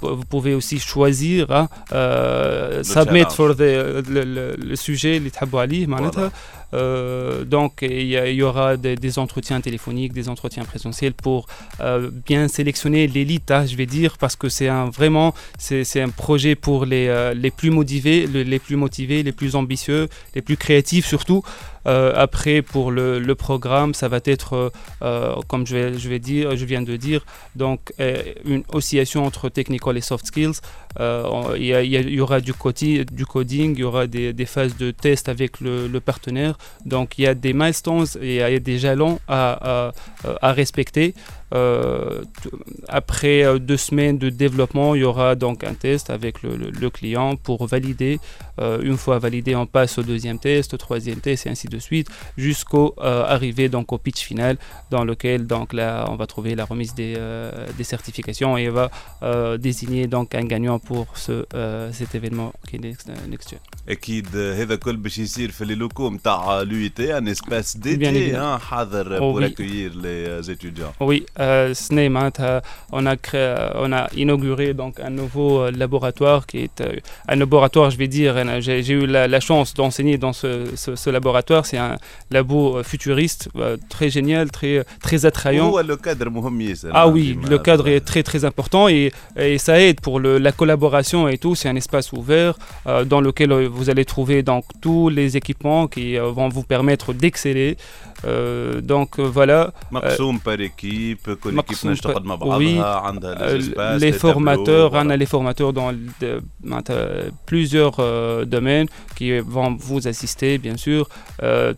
vous 0.00 0.24
pouvez 0.30 0.54
aussi 0.54 0.78
choisir 0.78 1.50
hein, 1.50 1.68
submit 2.82 3.24
for 3.30 3.54
the, 3.54 3.60
le, 3.60 4.02
le, 4.24 4.56
le 4.56 4.76
sujet, 4.76 5.18
les 5.18 5.30
tabou 5.30 5.58
euh, 6.74 7.44
donc, 7.44 7.78
il 7.82 8.02
y, 8.02 8.14
y 8.14 8.42
aura 8.42 8.76
des, 8.76 8.96
des 8.96 9.18
entretiens 9.18 9.60
téléphoniques, 9.60 10.12
des 10.12 10.28
entretiens 10.28 10.64
présentiels 10.64 11.14
pour 11.14 11.46
euh, 11.80 12.10
bien 12.26 12.48
sélectionner 12.48 13.06
l'élite, 13.06 13.50
hein, 13.50 13.66
je 13.66 13.76
vais 13.76 13.86
dire, 13.86 14.16
parce 14.18 14.36
que 14.36 14.48
c'est 14.48 14.68
un 14.68 14.88
vraiment, 14.90 15.34
c'est 15.58 16.00
un 16.00 16.08
projet 16.10 16.54
pour 16.54 16.84
les, 16.86 17.08
euh, 17.08 17.34
les 17.34 17.50
plus 17.50 17.70
motivés, 17.70 18.26
le- 18.26 18.42
les 18.42 18.58
plus 18.58 18.76
motivés, 18.76 19.22
les 19.22 19.32
plus 19.32 19.56
ambitieux, 19.56 20.08
les 20.34 20.42
plus 20.42 20.56
créatifs 20.56 21.06
surtout. 21.06 21.42
Euh, 21.86 22.12
après, 22.16 22.62
pour 22.62 22.90
le, 22.90 23.34
programme, 23.34 23.94
ça 23.94 24.08
va 24.08 24.20
être, 24.24 24.54
euh, 24.54 24.70
euh, 25.02 25.34
comme 25.48 25.66
je 25.66 25.76
vais, 26.08 26.18
dire, 26.18 26.56
je 26.56 26.64
viens 26.64 26.82
de 26.82 26.96
dire, 26.96 27.24
donc 27.56 27.92
une 28.44 28.64
oscillation 28.72 29.24
entre 29.24 29.48
technical 29.48 29.96
et 29.96 30.00
soft 30.00 30.26
skills. 30.26 30.60
Il 30.98 31.64
y, 31.64 32.20
aura 32.20 32.40
du, 32.40 32.52
codi- 32.52 33.04
du 33.04 33.26
coding, 33.26 33.74
il 33.74 33.80
y 33.80 33.84
aura 33.84 34.06
des, 34.06 34.46
phases 34.46 34.76
de 34.76 34.90
test 34.90 35.28
avec 35.28 35.60
le, 35.60 36.00
partenaire. 36.00 36.58
Donc 36.84 37.18
il 37.18 37.22
y 37.22 37.26
a 37.26 37.34
des 37.34 37.52
milestones 37.52 38.06
et 38.20 38.60
des 38.60 38.78
jalons 38.78 39.18
à 39.28 39.92
respecter. 40.42 41.14
euh, 41.53 42.21
t- 42.41 42.49
après 42.87 43.43
euh, 43.43 43.59
deux 43.59 43.77
semaines 43.77 44.17
de 44.17 44.29
développement, 44.29 44.89
il 44.95 45.01
y 45.01 45.03
aura 45.03 45.35
donc 45.35 45.63
un 45.63 45.73
test 45.73 46.09
avec 46.09 46.41
le, 46.43 46.51
le- 46.61 46.71
le 46.83 46.89
client 46.89 47.35
pour 47.35 47.59
valider. 47.67 48.19
Euh, 48.59 48.79
une 48.81 48.97
fois 49.03 49.19
validé, 49.19 49.51
on 49.55 49.65
passe 49.65 49.93
au 49.97 50.03
deuxième 50.03 50.39
test, 50.39 50.73
au 50.73 50.77
troisième 50.77 51.19
test 51.27 51.45
et 51.45 51.49
ainsi 51.49 51.67
de 51.67 51.79
suite, 51.89 52.07
jusqu'au 52.37 52.95
euh, 52.99 53.23
arriver 53.35 53.67
donc 53.75 53.91
au 53.91 53.97
pitch 53.97 54.21
final, 54.31 54.57
dans 54.91 55.03
lequel 55.03 55.45
donc 55.45 55.73
là 55.73 56.05
on 56.09 56.15
va 56.15 56.25
trouver 56.33 56.55
la 56.55 56.65
remise 56.65 56.93
des, 56.95 57.13
euh, 57.17 57.51
des 57.77 57.83
certifications 57.83 58.57
et 58.57 58.69
on 58.69 58.73
va 58.73 58.87
euh, 59.23 59.57
désigner 59.57 60.07
donc 60.07 60.27
un 60.35 60.45
gagnant 60.53 60.79
pour 60.79 61.05
ce, 61.15 61.45
euh, 61.53 61.91
cet 61.91 62.15
événement 62.15 62.53
qui 62.67 62.75
est 62.77 62.79
Next, 62.79 63.07
Next 63.29 63.49
Gen. 63.51 63.59
اكيد 63.89 64.35
هذا 64.37 64.75
كل 64.75 64.97
باش 64.97 65.17
يصير 65.17 65.51
في 65.51 65.65
لي 65.65 65.75
لوكو 65.75 66.09
نتاع 66.09 66.61
لو 66.61 66.87
تي 66.87 67.17
ان 67.17 67.27
اسباس 67.27 67.77
Bien 67.77 67.79
ديدي 67.79 68.33
évidemment. 68.33 68.61
حاضر 68.61 69.17
Oh 69.17 69.21
بور 69.21 69.41
oui. 69.41 69.45
اكويير 69.45 69.95
لي 69.95 70.41
زيتيديون 70.43 70.89
Oui, 71.03 71.21
euh, 71.40 71.74
euh, 72.40 72.60
on 72.92 73.06
a, 73.06 73.16
euh, 73.34 73.70
on 73.76 73.92
a 73.92 74.08
inauguré 74.16 74.74
donc 74.74 75.00
un 75.00 75.10
nouveau 75.10 75.60
euh, 75.60 75.70
laboratoire 75.70 76.46
qui 76.46 76.58
est 76.58 76.82
un 77.28 77.36
laboratoire, 77.36 77.90
je 77.90 77.96
vais 77.96 78.08
dire, 78.08 78.34
j'ai 78.60 78.80
eu 78.90 79.06
la, 79.06 79.40
chance 79.40 79.74
d'enseigner 79.74 80.18
dans 80.18 80.32
ce, 80.32 81.10
laboratoire. 81.10 81.66
C'est 81.66 81.78
un 81.78 81.96
labo 82.30 82.82
futuriste, 82.82 83.48
très 83.88 84.10
génial, 84.10 84.50
très, 84.50 84.84
très 85.02 85.24
attrayant. 85.24 85.66
Le 85.66 85.96
cadre, 85.96 86.26
ah 86.92 87.08
oui, 87.08 87.38
le 87.48 87.58
cadre 87.58 87.88
est 87.88 88.00
très 88.00 88.22
très 88.22 88.44
important 88.44 88.88
et, 88.88 89.12
et 89.36 89.58
ça 89.58 89.80
aide 89.80 90.00
pour 90.00 90.20
la 90.20 90.52
collaboration 90.52 91.28
et 91.28 91.38
tout. 91.38 91.54
C'est 91.54 91.68
un 91.68 91.76
espace 91.76 92.12
ouvert 92.12 92.58
dans 93.06 93.20
lequel 93.20 93.52
vous 93.66 93.90
allez 93.90 94.04
trouver 94.04 94.42
donc 94.42 94.64
tous 94.80 95.08
les 95.08 95.36
équipements 95.36 95.86
qui 95.86 96.16
vont 96.16 96.48
vous 96.48 96.64
permettre 96.64 97.12
d'exceller. 97.12 97.76
Euh, 98.24 98.80
donc 98.80 99.18
euh, 99.18 99.22
voilà. 99.22 99.72
par 102.38 102.52
équipe, 102.54 102.58
oui, 102.58 102.78
euh, 102.78 103.98
les 103.98 104.12
formateurs, 104.12 104.90
on 104.94 105.10
a 105.10 105.16
les 105.16 105.26
formateurs 105.26 105.72
dans 105.72 105.92
plusieurs 107.46 107.96
domaines 108.46 108.88
qui 109.16 109.38
vont 109.38 109.74
vous 109.78 110.06
assister, 110.06 110.58
bien 110.58 110.76
sûr. 110.76 111.08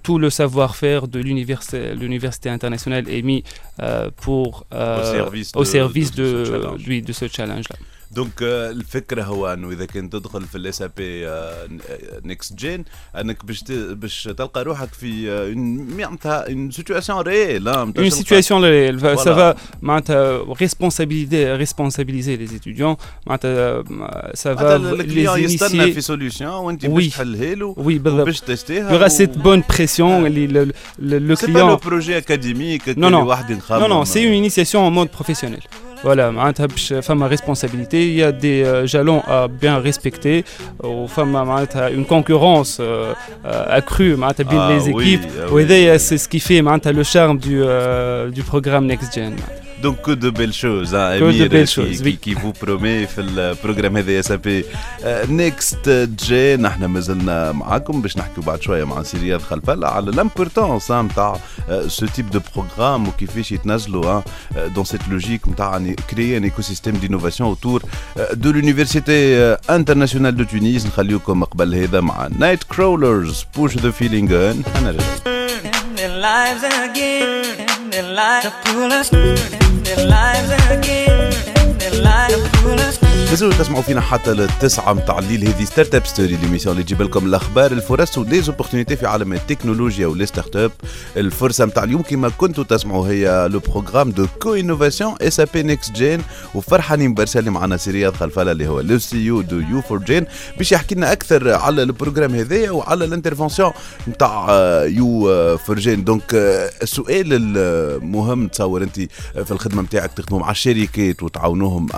tout 0.03 0.19
le 0.19 0.31
savoir-faire 0.31 1.09
de 1.09 1.21
l'université 1.21 2.49
internationale 2.49 3.09
est 3.09 3.23
mis 3.23 3.45
pour 4.17 4.67
au 5.55 5.65
service, 5.65 6.13
de, 6.13 6.23
de, 6.23 7.01
de, 7.01 7.07
de 7.07 7.13
ce 7.13 7.29
challenge-là. 7.29 7.77
دونك 8.15 8.43
آه، 8.43 8.71
الفكرة 8.71 9.23
هو 9.23 9.53
إنه 9.53 9.71
إذا 9.71 9.87
كنت 9.87 10.13
تدخل 10.13 10.43
في 10.43 10.59
الاس 10.59 10.83
بي 10.83 11.29
نيكست 12.25 12.55
جين 12.55 12.85
إنك 13.17 13.45
باش 13.45 13.65
باش 13.71 14.25
تلقى 14.25 14.65
روحك 14.65 14.95
في 14.95 15.31
آه، 15.31 15.55
معناتها 15.97 16.49
اون 16.49 16.71
سيتياسيون 16.71 17.21
ريال 17.21 17.69
اون 17.69 18.11
سيتياسيون 18.11 18.65
ريال 18.65 19.01
سافا 19.01 19.57
معناتها 19.83 20.55
ريسبونسابيليزي 20.61 21.57
ريسبونسابيليزي 21.57 22.37
لي 22.37 22.47
ستوديون 22.47 22.97
معناتها 23.27 23.85
سافا 24.35 24.61
فا 24.61 24.77
الكليون 24.77 25.41
يستنى 25.41 25.93
في 25.93 26.01
سوليسيون 26.01 26.53
وانت 26.53 26.87
باش 26.87 27.09
تحلها 27.09 27.55
له 27.55 27.75
وي 27.77 27.99
بالضبط. 27.99 28.27
باش 28.27 28.41
تشتيها 28.41 28.93
يورا 28.93 29.09
سيت 29.09 29.39
بون 29.39 29.63
بريسيون 29.71 30.27
اللي 30.27 30.47
لو 30.47 30.73
كليون 30.99 31.35
سي 31.35 31.47
با 31.47 31.59
لو 31.59 31.77
بروجي 31.77 32.19
اكاديميك 32.19 32.89
اللي 32.89 33.17
وحدي 33.17 33.55
نخمم 33.55 33.81
نو 33.81 33.87
نو 33.87 34.05
سي 34.05 34.27
اون 34.27 34.35
انيسياسيون 34.35 34.93
مود 34.93 35.09
بروفيسيونيل 35.15 35.63
Voilà, 36.03 36.33
femme 37.01 37.23
a 37.23 37.29
responsabilité, 37.29 38.09
il 38.09 38.15
y 38.15 38.23
a 38.23 38.33
des 38.33 38.65
euh, 38.65 38.87
jalons 38.87 39.23
à 39.29 39.47
bien 39.47 39.79
respecter, 39.79 40.45
aux 40.83 41.07
femmes 41.07 41.37
a 41.77 41.91
une 41.91 42.05
concurrence 42.07 42.79
euh, 42.81 43.15
accrue, 43.45 44.17
ah 44.59 44.71
les 44.73 44.89
équipes, 44.89 45.23
ah 45.95 45.99
c'est 45.99 46.19
ce 46.19 46.29
qui 46.29 46.41
fait 46.41 46.61
le 46.93 47.05
charme 47.05 47.39
euh, 47.63 48.31
du 48.31 48.43
programme 48.43 48.87
Next 48.87 49.15
Gen. 49.15 49.35
Donc 49.84 50.02
que 50.02 50.12
de 50.12 50.30
belles 50.30 50.54
choses, 50.54 50.96
hein, 50.96 51.20
Que 51.20 51.26
de 51.26 51.30
Amir, 51.30 51.50
belles 51.50 51.68
qui, 51.68 51.74
choses, 51.74 51.98
qui, 51.98 52.04
oui. 52.04 52.18
qui 52.18 52.34
vous 52.34 52.54
promet 52.54 53.06
في 53.06 53.22
البروجرام 53.22 53.98
هذا 53.98 54.20
اس 54.20 54.32
بي 54.32 54.66
نيكست 55.30 55.90
جين 56.20 56.66
احنا 56.66 56.88
مازلنا 56.88 57.52
معاكم 57.52 58.02
باش 58.02 58.18
نحكيو 58.18 58.44
بعد 58.44 58.62
شويه 58.62 58.84
مع 58.84 59.04
سي 59.04 59.18
رياض 59.18 59.42
خلفله 59.42 59.88
على 59.88 60.12
l'importance 60.12 60.92
نتاع 60.92 61.38
ce 61.88 62.06
type 62.06 62.36
de 62.36 62.40
programme 62.40 63.08
وكيفاش 63.08 63.52
يتنزلوا 63.52 64.22
dans 64.76 64.84
cette 64.84 65.08
logique 65.12 65.48
نتاع 65.48 65.80
créer 66.08 66.38
un 66.38 66.44
écosystème 66.44 66.98
d'innovation 67.02 67.50
autour 67.50 67.80
euh, 68.18 68.36
de 68.36 68.50
l'université 68.50 69.36
euh, 69.36 69.56
internationale 69.70 70.36
de 70.36 70.44
Tunis 70.44 70.86
نخليوكم 70.88 71.44
قبل 71.44 71.76
هذا 71.76 72.02
مع 72.02 72.30
Night 72.30 72.76
Crawlers 72.76 73.44
Push 73.58 73.76
the 73.76 73.92
Feeling 74.00 74.30
On 74.32 74.64
هنرجع 74.76 75.38
their 75.98 76.16
lives 76.20 76.64
again, 76.64 77.90
their 77.90 78.04
lives 78.04 78.46
to 78.46 78.52
pull 78.66 78.92
us, 79.00 79.10
Their 79.95 80.07
lives 80.07 80.51
again, 80.71 81.79
their 81.79 82.03
lives 82.03 82.35
to 82.35 82.51
pull 82.63 82.81
us. 83.33 83.43
مازالوا 83.43 83.65
تسمعوا 83.65 83.83
فينا 83.83 84.01
حتى 84.01 84.35
للتسعة 84.35 84.93
متاع 84.93 85.19
الليل. 85.19 85.49
هذه 85.49 85.65
ستارت 85.65 85.95
اب 85.95 86.07
ستوري 86.07 86.37
ليميسيون 86.37 86.73
اللي 86.73 86.85
تجيب 86.85 87.03
لكم 87.03 87.27
الأخبار 87.27 87.73
الفرص 87.73 88.19
وديزوبورتينيتي 88.19 88.97
في 88.97 89.07
عالم 89.07 89.33
التكنولوجيا 89.33 90.07
ولي 90.07 90.27
ستارت 90.27 90.57
اب 90.57 90.73
الفرصة 91.17 91.65
متاع 91.67 91.85
اليوم 91.85 92.03
كما 92.03 92.29
كنتوا 92.29 92.65
تسمعوا 92.65 93.09
هي 93.09 93.49
لو 93.53 93.59
بروغرام 93.59 94.11
دو 94.11 94.27
كو 94.43 94.55
انوفاسيون 94.55 95.15
اس 95.21 95.41
ا 95.41 95.47
بي 95.55 95.63
نيكست 95.63 95.93
جين 95.93 96.23
وفرحانين 96.55 97.15
برشا 97.15 97.41
اللي 97.41 97.51
معنا 97.51 97.77
سي 97.77 97.91
رياض 97.91 98.39
اللي 98.39 98.69
هو 98.69 98.81
لو 98.81 98.99
سي 98.99 99.17
يو 99.17 99.41
دو 99.43 99.59
يو 99.59 99.81
فور 99.83 99.99
جين 99.99 100.27
باش 100.59 100.73
يحكي 100.73 100.95
لنا 100.95 101.13
أكثر 101.13 101.53
على 101.53 101.83
البروغرام 101.83 102.35
هذايا 102.35 102.71
وعلى 102.71 103.05
الانترفونسيون 103.05 103.73
نتاع 104.09 104.47
يو 104.85 105.29
فور 105.59 105.79
جين 105.79 106.05
دونك 106.05 106.35
السؤال 106.83 107.27
المهم 107.33 108.49
تصور 108.49 108.83
أنت 108.83 109.01
في 109.45 109.51
الخدمة 109.51 109.83
نتاعك 109.83 110.13
تخدموا 110.13 110.41
مع 110.41 110.51
الشركات 110.51 111.23
وتعاونوهم 111.23 111.89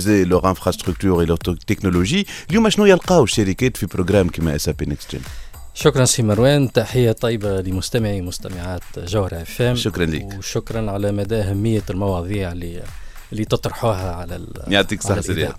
مودرنيزي 0.00 0.24
لور 0.24 0.48
انفراستركتور 0.48 1.24
لور 1.24 1.36
تكنولوجي 1.36 2.26
اليوم 2.50 2.68
شنو 2.70 2.86
يلقاو 2.86 3.24
الشركات 3.24 3.76
في 3.76 3.86
بروجرام 3.86 4.28
كيما 4.28 4.56
اس 4.56 4.68
بي 4.68 4.84
نيكست 4.86 5.10
جين 5.10 5.20
شكرا 5.74 6.04
سي 6.04 6.22
مروان 6.22 6.72
تحية 6.72 7.12
طيبة 7.12 7.60
لمستمعي 7.60 8.20
ومستمعات 8.20 8.82
جوهرة 8.98 9.42
اف 9.42 9.62
ام 9.62 9.76
شكرا 9.76 10.06
لك 10.06 10.34
وشكرا 10.38 10.90
على 10.90 11.12
مدى 11.12 11.36
أهمية 11.36 11.82
المواضيع 11.90 12.52
اللي 12.52 12.82
اللي 13.32 13.44
تطرحوها 13.44 14.12
على 14.14 14.36
ال- 14.36 14.62
يعطيك 14.72 14.98
الصحة 14.98 15.20
سي 15.20 15.32
رياض. 15.32 15.54
الإذاعة. 15.54 15.58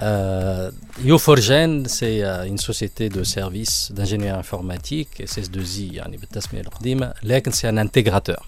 Euh, 0.00 0.70
Yo4Gen, 1.10 1.72
c'est 1.98 2.18
euh, 2.22 2.52
une 2.52 2.58
société 2.70 3.04
de 3.16 3.22
services 3.36 3.78
d'ingénierie 3.96 4.38
informatique, 4.44 5.10
SS2I 5.34 5.92
يعني 5.92 6.16
بالتسمية 6.16 6.60
القديمة, 6.60 7.14
لكن 7.22 7.52
c'est 7.52 7.68
un 7.74 7.78
intégrateur, 7.86 8.42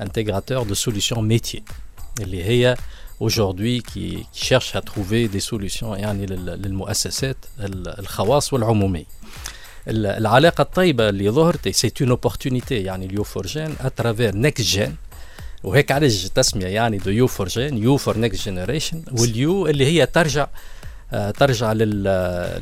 intégrateur 0.00 0.64
de 0.70 0.74
solutions 0.74 1.22
métiers. 1.22 1.62
اللي 2.20 2.44
هي 2.44 2.76
aujourd'hui 3.20 3.82
qui, 3.82 4.06
qui 4.32 4.44
cherche 4.50 4.70
à 4.76 4.80
trouver 4.80 5.28
des 5.28 5.40
solutions 5.40 5.94
يعني 5.96 6.26
لل- 6.26 6.62
للمؤسسات 6.62 7.36
ال- 7.60 7.98
الخواص 7.98 8.52
والعمومية. 8.52 9.04
ال- 9.88 10.06
العلاقة 10.06 10.62
الطيبة 10.62 11.08
اللي 11.08 11.30
ظهرت 11.30 11.68
c'est 11.68 12.04
une 12.04 12.10
opportunité 12.12 12.72
يعني 12.72 13.06
اليو 13.06 13.22
فور 13.24 13.46
جين 13.46 13.74
à 13.76 13.88
travers 14.02 14.34
next 14.34 14.74
gen. 14.76 14.90
وهيك 15.64 15.92
علاش 15.92 16.24
تسمية 16.34 16.66
يعني 16.66 16.98
دو 16.98 17.10
يو 17.10 17.26
فور 17.26 17.48
جين 17.48 17.78
يو 17.78 17.96
فور 17.96 18.18
نيكست 18.18 18.46
جنريشن 18.48 19.02
واليو 19.20 19.66
اللي 19.66 19.86
هي 19.86 20.06
ترجع 20.06 20.46
آه، 21.12 21.30
ترجع 21.30 21.72
لل 21.72 22.02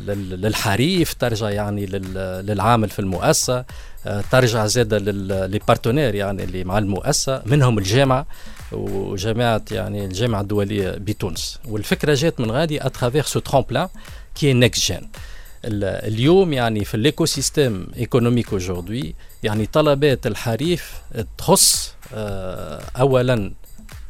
لل- 0.07 0.41
للحريف 0.41 1.15
ترجع 1.15 1.51
يعني 1.51 1.87
لل- 1.87 2.47
للعامل 2.47 2.89
في 2.91 2.99
المؤسسة 2.99 3.65
آه، 4.07 4.25
ترجع 4.31 4.67
زاد 4.67 4.95
للبارتنير 4.95 6.15
يعني 6.15 6.45
اللي 6.45 6.65
مع 6.65 6.79
المؤسسة 6.79 7.43
منهم 7.47 7.79
الجامعة. 7.79 8.27
وجامعة 8.73 9.63
يعني 9.71 10.05
الجامعة 10.05 10.41
الدولية 10.41 10.91
بتونس. 10.91 11.59
والفكرة 11.65 12.15
جات 12.15 12.41
من 12.41 12.51
غادي 12.51 12.87
اترافيغ 12.87 13.23
سو 13.27 13.41
ترامبلان 13.41 13.89
كي 14.35 14.53
نيكست 14.53 14.87
جين 14.93 15.09
اليوم 15.65 16.53
يعني 16.53 16.85
في 16.85 16.95
الايكو 16.95 17.25
سيستيم 17.27 17.87
ايكونوميك 17.97 18.47
اaujourd'hui 18.55 19.15
يعني 19.43 19.67
طلبات 19.67 20.27
الحريف 20.27 20.93
تخص 21.39 21.95
آه، 22.15 22.83
اولا 22.97 23.53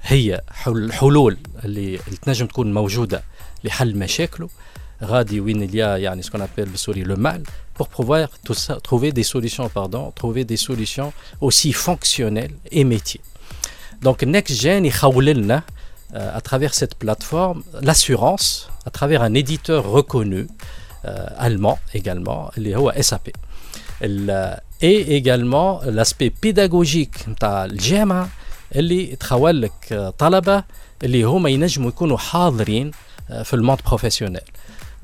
هي 0.03 0.41
حل- 0.51 0.77
الحلول 0.85 1.37
اللي 1.65 1.99
تنجم 2.23 2.47
تكون 2.47 2.73
موجودة 2.75 3.23
لحل 3.65 3.97
مشاكله. 3.97 4.49
غادي 5.05 5.41
وين 5.41 5.63
اليا 5.63 5.97
يعني 5.97 6.23
سكون 6.23 6.41
ابل 6.41 6.65
بالسوري 6.65 7.03
لو 7.03 7.17
مال 7.17 7.43
pour 7.79 7.87
pouvoir 7.87 8.29
trouver 8.89 9.13
des 9.13 9.25
solutions 9.35 9.69
pardon 9.79 10.13
trouver 10.21 10.45
des 10.45 10.57
solutions 10.69 11.13
aussi 11.41 11.73
fonctionnelles 11.73 12.55
et 12.73 12.85
métiers. 12.85 13.21
Donc 14.05 14.25
NextGen 14.25 14.85
يخول 14.85 15.25
لنا 15.27 15.63
euh, 16.13 16.39
à 16.39 16.41
travers 16.41 16.75
cette 16.75 16.95
plateforme 17.05 17.63
l'assurance 17.83 18.69
à 18.87 18.91
travers 18.91 19.23
un 19.23 19.35
éditeur 19.35 19.83
reconnu 19.91 20.47
euh, 21.05 21.27
allemand 21.47 21.79
également 21.95 22.51
هو 22.59 22.93
SAP 23.01 23.29
ال- 24.03 24.57
et 24.83 25.17
également 25.21 25.81
l'aspect 25.87 26.31
pédagogique 26.31 27.29
نتاع 27.29 27.65
الجامعة 27.65 28.29
اللي 28.77 29.17
تخول 29.17 29.63
لك 29.63 30.13
طلبه 30.19 30.65
اللي 31.05 31.23
هما 31.23 31.51
ينجموا 31.51 31.89
يكونوا 31.89 32.17
حاضرين 32.19 32.91
في 33.45 33.55
الموند 33.55 33.79
بروفيسيونيل 33.87 34.41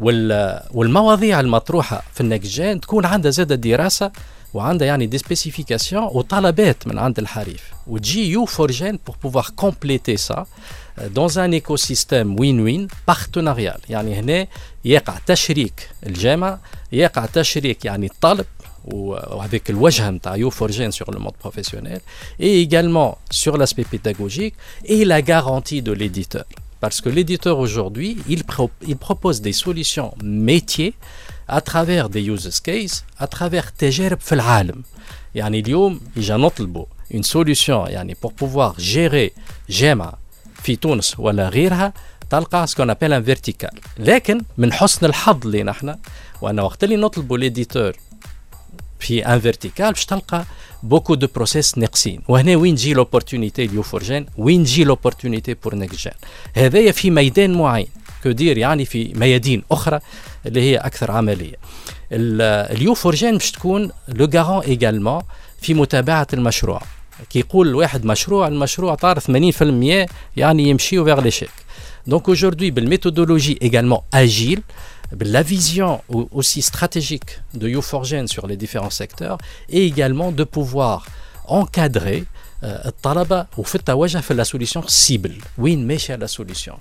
وال- 0.01 0.63
والمواضيع 0.71 1.41
المطروحه 1.41 2.03
في 2.15 2.21
النكجان 2.21 2.81
تكون 2.81 3.07
عندها 3.07 3.31
زاد 3.31 3.53
دراسه 3.53 4.13
وعندها 4.54 4.88
يعني 4.88 5.06
دي 5.06 5.18
سبيسيفيكاسيون 5.18 6.04
وطلبات 6.04 6.88
من 6.88 6.98
عند 7.00 7.20
الحريف 7.20 7.64
وتجي 7.88 8.32
يو 8.32 8.46
فورجين 8.46 9.00
pour 9.10 9.16
pouvoir 9.16 9.56
compléter 9.56 10.18
ça 10.18 10.46
dans 11.14 11.40
un 11.40 11.52
écosystème 11.52 12.36
win-win 12.40 12.88
partenarial 13.06 13.80
يعني 13.90 14.20
هنا 14.20 14.48
يقع 14.86 15.18
تشريك 15.26 15.90
الجامعة 16.06 16.60
يقع 16.92 17.26
تشريك 17.26 17.86
يعني 17.86 18.06
الطالب 18.06 18.46
وavec 18.88 19.70
الوجهه 19.70 20.10
نتاع 20.10 20.36
يو 20.36 20.50
فورجين 20.50 20.92
sur 20.92 21.12
le 21.12 21.20
mode 21.20 21.38
professionnel 21.40 22.02
et 22.40 22.62
également 22.62 23.18
sur 23.32 23.58
l'aspect 23.58 23.84
pédagogique 23.84 24.56
et 24.86 25.06
la 25.06 25.22
garantie 25.22 25.82
de 25.82 25.92
l'éditeur 25.92 26.46
parce 26.80 27.02
que 27.02 27.10
l'éditeur 27.10 27.60
aujourd'hui 27.60 28.18
il, 28.30 28.44
pro 28.44 28.70
il 28.88 28.98
propose 28.98 29.42
des 29.42 29.54
solutions 29.66 30.14
métiers 30.24 30.94
des 31.61 32.23
use 32.23 32.61
cases 32.61 33.05
à 33.21 33.27
travers 33.27 33.71
تجارب 33.79 34.21
في 34.21 34.33
العالم. 34.33 34.83
يعني 35.35 35.61
اليوم 35.61 36.01
إجا 36.17 36.37
نطلبوا 36.37 36.85
une 37.15 37.23
solution 37.23 37.69
يعني 37.69 38.17
pour 38.25 38.31
pouvoir 38.31 38.81
gérer 38.81 39.31
جامعة 39.71 40.19
في 40.63 40.77
تونس 40.77 41.19
ولا 41.19 41.49
غيرها 41.49 41.93
تلقى 42.31 42.67
سكون 42.67 42.91
ابل 42.91 43.13
ان 43.13 43.23
فيرتيكال 43.23 43.71
لكن 43.99 44.43
من 44.59 44.73
حسن 44.73 45.07
الحظ 45.07 45.47
اللي 45.47 45.63
نحن 45.63 45.97
وان 46.43 46.61
وقت 46.61 46.85
اللي 46.85 46.97
نطلبوا 46.97 47.39
ليديتور 47.39 47.97
في 49.01 49.27
ان 49.27 49.41
فيرتيكال 49.41 49.93
باش 49.93 50.07
تلقى 50.07 50.45
بوكو 50.83 51.15
دو 51.15 51.27
بروسيس 51.35 51.79
ناقصين. 51.79 52.23
وهنا 52.29 52.57
وين 52.57 52.75
تجي 52.75 52.95
لوبورتونيتي 52.95 53.67
ليو 53.67 53.83
فورجين 53.83 54.27
وين 54.37 54.65
تجي 54.65 54.85
لوبورتونيتي 54.85 55.55
بور 55.55 55.75
نيكست 55.75 56.13
هذايا 56.55 56.93
في 56.93 57.11
ميدان 57.11 57.53
معين. 57.53 57.87
كدير 58.25 58.59
يعني 58.59 58.85
في 58.85 59.13
ميادين 59.15 59.63
أخرى؟ 59.71 60.01
اللي 60.47 60.61
هي 60.61 60.77
أكثر 60.77 61.11
عملية. 61.11 61.55
اليو 62.13 62.95
فورجين 62.95 63.33
باش 63.33 63.51
تكون 63.51 63.91
لو 64.09 64.29
غارون 64.35 64.63
ايجالمون 64.65 65.23
في 65.61 65.75
متابعة 65.75 66.27
المشروع. 66.33 66.83
كي 67.31 67.39
يقول 67.39 67.69
الواحد 67.69 68.05
مشروع 68.05 68.49
المشروع 68.49 68.95
طار 68.95 69.21
80% 69.21 70.09
يعني 70.37 70.69
يمشيو 70.69 71.05
فيغ 71.05 71.21
ليشيك 71.21 71.51
دونك 72.07 72.31
aujourd'hui 72.31 72.71
بالميثودولوجي 72.71 73.59
également 73.63 74.03
agile 74.13 74.61
la 75.21 75.43
vision 75.43 76.01
aussi 76.33 76.63
stratégique 76.63 77.41
de 77.55 77.69
YouForgen 77.69 78.27
sur 78.27 78.47
les 78.47 78.57
différents 78.57 78.91
secteurs 78.91 79.39
et 79.69 79.87
également 79.87 80.33
de 80.33 80.45
pouvoir 80.45 81.07
encadrer 81.47 82.25
الطلبة 82.63 83.47
وفي 83.59 83.75
التوجه 83.75 84.19
في 84.19 84.35
لا 84.35 84.45
سوليسيون 84.45 84.85
سيبل 84.89 85.39
وين 85.59 85.87
ماشيه 85.87 86.15
لا 86.15 86.27
سوليسيون 86.27 86.77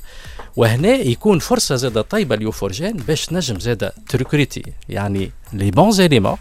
وهنا 0.55 0.89
يكون 0.89 1.39
فرصة 1.39 1.75
زادة 1.75 2.01
طيبة 2.01 2.35
ليوفورجين 2.35 2.97
باش 2.97 3.25
تنجم 3.25 3.59
زادة 3.59 3.93
تركريتي 4.09 4.63
يعني 4.89 5.31
لي 5.53 5.71
بون 5.71 5.91
زيليمون 5.91 6.37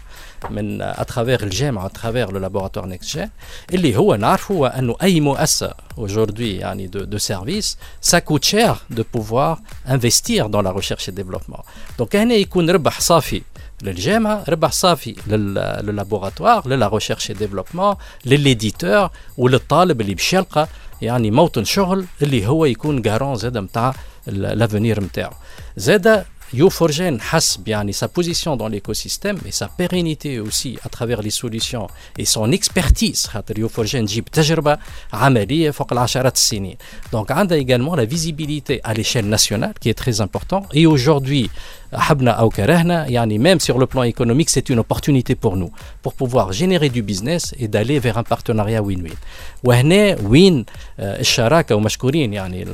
من 0.49 0.81
اترافير 0.81 1.43
الجامعة 1.43 1.85
اترافير 1.85 2.31
لو 2.31 2.39
لابوراتوار 2.39 2.85
نيكست 2.85 3.17
جين 3.17 3.29
اللي 3.73 3.95
هو 3.95 4.15
نعرفه 4.15 4.55
هو 4.55 4.65
أنه 4.65 4.95
أي 5.01 5.19
مؤسسة 5.19 5.73
aujourd'hui 5.97 6.39
يعني 6.39 6.87
دو 6.87 7.03
دو 7.03 7.17
سيرفيس 7.17 7.77
سا 8.01 8.19
كوت 8.19 8.43
شير 8.43 8.75
دو 8.89 9.03
بوفوار 9.13 9.59
انفستير 9.89 10.47
دون 10.47 10.63
لا 10.63 10.71
ريشيرش 10.71 11.09
ديفلوبمون 11.09 11.59
دونك 11.99 12.15
هنا 12.15 12.33
يكون 12.33 12.69
ربح 12.69 12.99
صافي 13.01 13.41
للجامعه 13.82 14.44
ربح 14.48 14.72
صافي 14.72 15.16
لللابوراتوار 15.26 16.68
للا 16.68 16.88
ريشيرش 16.88 17.30
اي 17.30 17.34
ديفلوبمون 17.34 17.94
لليديتور 18.24 19.10
وللطالب 19.36 20.00
اللي 20.00 20.14
باش 20.14 20.32
يلقى 20.32 20.68
يعني 21.02 21.30
موطن 21.30 21.64
شغل 21.64 22.06
اللي 22.22 22.46
هو 22.46 22.64
يكون 22.64 23.02
غارون 23.06 23.34
زاد 23.34 23.58
نتاع 23.58 23.94
لافونير 24.26 25.00
نتاعو 25.02 25.32
زاد 25.76 26.24
YouForgen 26.54 27.20
حسب 27.20 27.68
يعني 27.68 27.92
sa 27.92 28.06
position 28.06 28.56
dans 28.56 28.68
l'écosystème 28.68 29.38
et 29.46 29.50
sa 29.50 29.66
pérennité 29.66 30.38
aussi 30.38 30.78
à 30.84 30.88
travers 30.88 31.20
les 31.20 31.30
solutions 31.30 31.88
et 32.18 32.24
son 32.24 32.52
expertise 32.52 33.26
خاطر 33.26 33.54
YouForgen 33.68 34.06
تجيب 34.06 34.24
تجربة 34.24 34.78
عملية 35.12 35.70
فوق 35.70 35.92
العشرات 35.92 36.36
السنين 36.36 36.76
donc 37.12 37.30
عندها 37.30 37.58
également 37.58 37.96
la 37.96 38.04
visibilité 38.04 38.80
à 38.84 38.94
l'échelle 38.94 39.28
nationale 39.28 39.74
qui 39.80 39.88
est 39.88 39.98
très 40.04 40.20
important 40.20 40.62
et 40.72 40.86
aujourd'hui 40.86 41.50
حبنا 41.93 42.31
أو 42.31 42.49
كرهنا 42.49 43.07
يعني 43.07 43.39
même 43.39 43.59
sur 43.59 43.77
le 43.77 43.85
plan 43.85 44.03
économique 44.03 44.49
c'est 44.49 44.69
une 44.69 44.79
opportunité 44.79 45.35
pour 45.35 45.57
nous 45.57 45.71
pour 46.03 46.13
pouvoir 46.13 46.51
générer 46.53 46.89
du 46.89 47.01
business 47.01 47.53
et 47.59 47.67
d'aller 47.67 47.99
vers 47.99 48.17
un 48.17 48.23
partenariat 48.23 48.81
win-win. 48.81 49.15
وهنا 49.63 50.17
وين 50.23 50.65
الشراكه 50.99 51.75
ومشكورين 51.75 52.33
يعني 52.33 52.65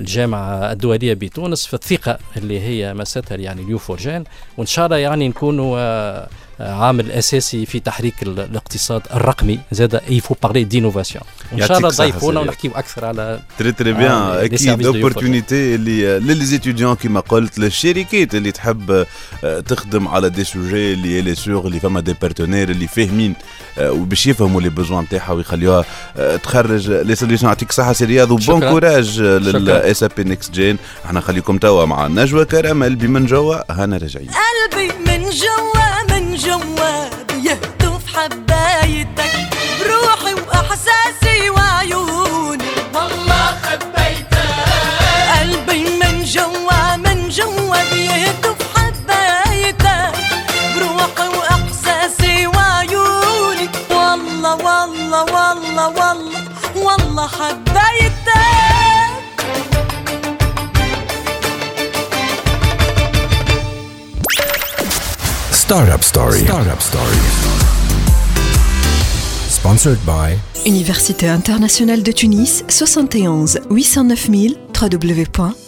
الجامعة 0.00 0.72
الدوليه 0.72 1.14
بتونس 1.14 1.66
في 1.66 1.74
الثقه 1.74 2.18
اللي 2.36 2.60
هي 2.60 2.94
مستها 2.94 3.36
يعني 3.36 3.62
اليو 3.62 3.78
فورجان 3.78 4.24
وإن 4.56 4.66
شاء 4.66 4.86
الله 4.86 4.96
يعني 4.96 5.28
نكونوا 5.28 6.26
عامل 6.60 7.12
أساسي 7.12 7.66
في 7.66 7.80
تحريك 7.80 8.22
الاقتصاد 8.22 9.02
الرقمي. 9.14 9.58
زاد 9.72 10.00
يفو 10.08 10.34
بارلي 10.42 10.64
دينوفاسيون 10.64 11.24
إن 11.52 11.66
شاء 11.66 11.78
الله 11.78 11.88
ضيفونا 11.88 12.40
ونحكيو 12.40 12.70
أكثر 12.74 13.04
على 13.04 13.40
تري 13.58 13.72
تري 13.72 13.92
بيان 13.92 14.12
أكيد 14.12 14.86
اوبورتونيتي 14.86 15.74
اللي 15.74 16.18
لليزيتيديون 16.18 16.94
كيما 16.94 17.20
قلت 17.20 17.58
للشركات 17.58 18.34
اللي 18.34 18.52
تحب 18.52 19.06
تخدم 19.66 20.08
على 20.08 20.30
دي 20.30 20.44
سوجي 20.44 20.92
اللي 20.92 21.20
لي 21.20 21.34
سور 21.34 21.66
اللي 21.66 21.80
فما 21.80 22.00
دي 22.00 22.14
بارتنير 22.22 22.70
اللي 22.70 22.86
فاهمين 22.86 23.34
وباش 23.78 24.26
يفهموا 24.26 24.60
لي 24.60 24.68
بوزوان 24.68 25.04
نتاعها 25.04 25.32
ويخليوها 25.32 25.84
تخرج. 26.42 26.90
لي 26.90 27.14
سوليسيون 27.14 27.48
يعطيك 27.48 27.72
صحه 27.72 27.92
سي 27.92 28.04
رياض 28.04 28.30
وبون 28.30 28.60
كوراج 28.60 29.20
للاس 29.20 30.02
اب 30.02 30.12
نيكست 30.18 30.50
جين 30.50 30.78
إحنا 31.04 31.18
نخليكم 31.18 31.58
توا 31.58 31.84
مع 31.84 32.06
نجوى 32.06 32.44
كرامل 32.44 32.96
بمن 32.96 33.26
جوا 33.26 33.72
هنا 33.72 33.96
راجعين. 33.96 34.30
قلبي 34.30 34.92
من 35.06 35.30
جوا. 35.30 35.79
جوا 36.44 37.08
بيهتف 37.28 38.02
حبايتك 38.14 39.32
بروحي 39.80 40.34
وأحساسي 40.34 41.50
وعيوني. 41.50 42.64
والله 42.94 43.46
خبيتك 43.62 44.38
قلبي 45.32 45.82
من 46.00 46.24
جوا 46.24 46.96
من 46.96 47.28
جوا 47.28 47.82
بيهتف 47.92 48.58
حبايتك 48.76 50.12
بروحي 50.76 51.28
وأحساسي 51.38 52.46
وعيوني. 52.46 53.68
والله 53.90 54.54
والله 54.54 55.22
والله 55.22 55.88
والله 55.88 56.44
والله 56.74 57.28
حبيتك. 57.28 58.79
Startup 65.70 66.02
Story. 66.02 66.38
Startup 66.40 66.80
Story. 66.80 67.16
Sponsored 69.48 69.98
by 70.04 70.36
Université 70.64 71.26
internationale 71.26 72.02
de 72.02 72.12
Tunis 72.12 72.62
71 72.66 73.56
809 73.68 74.28
000 74.28 74.56
www.uit.tn 74.72 75.60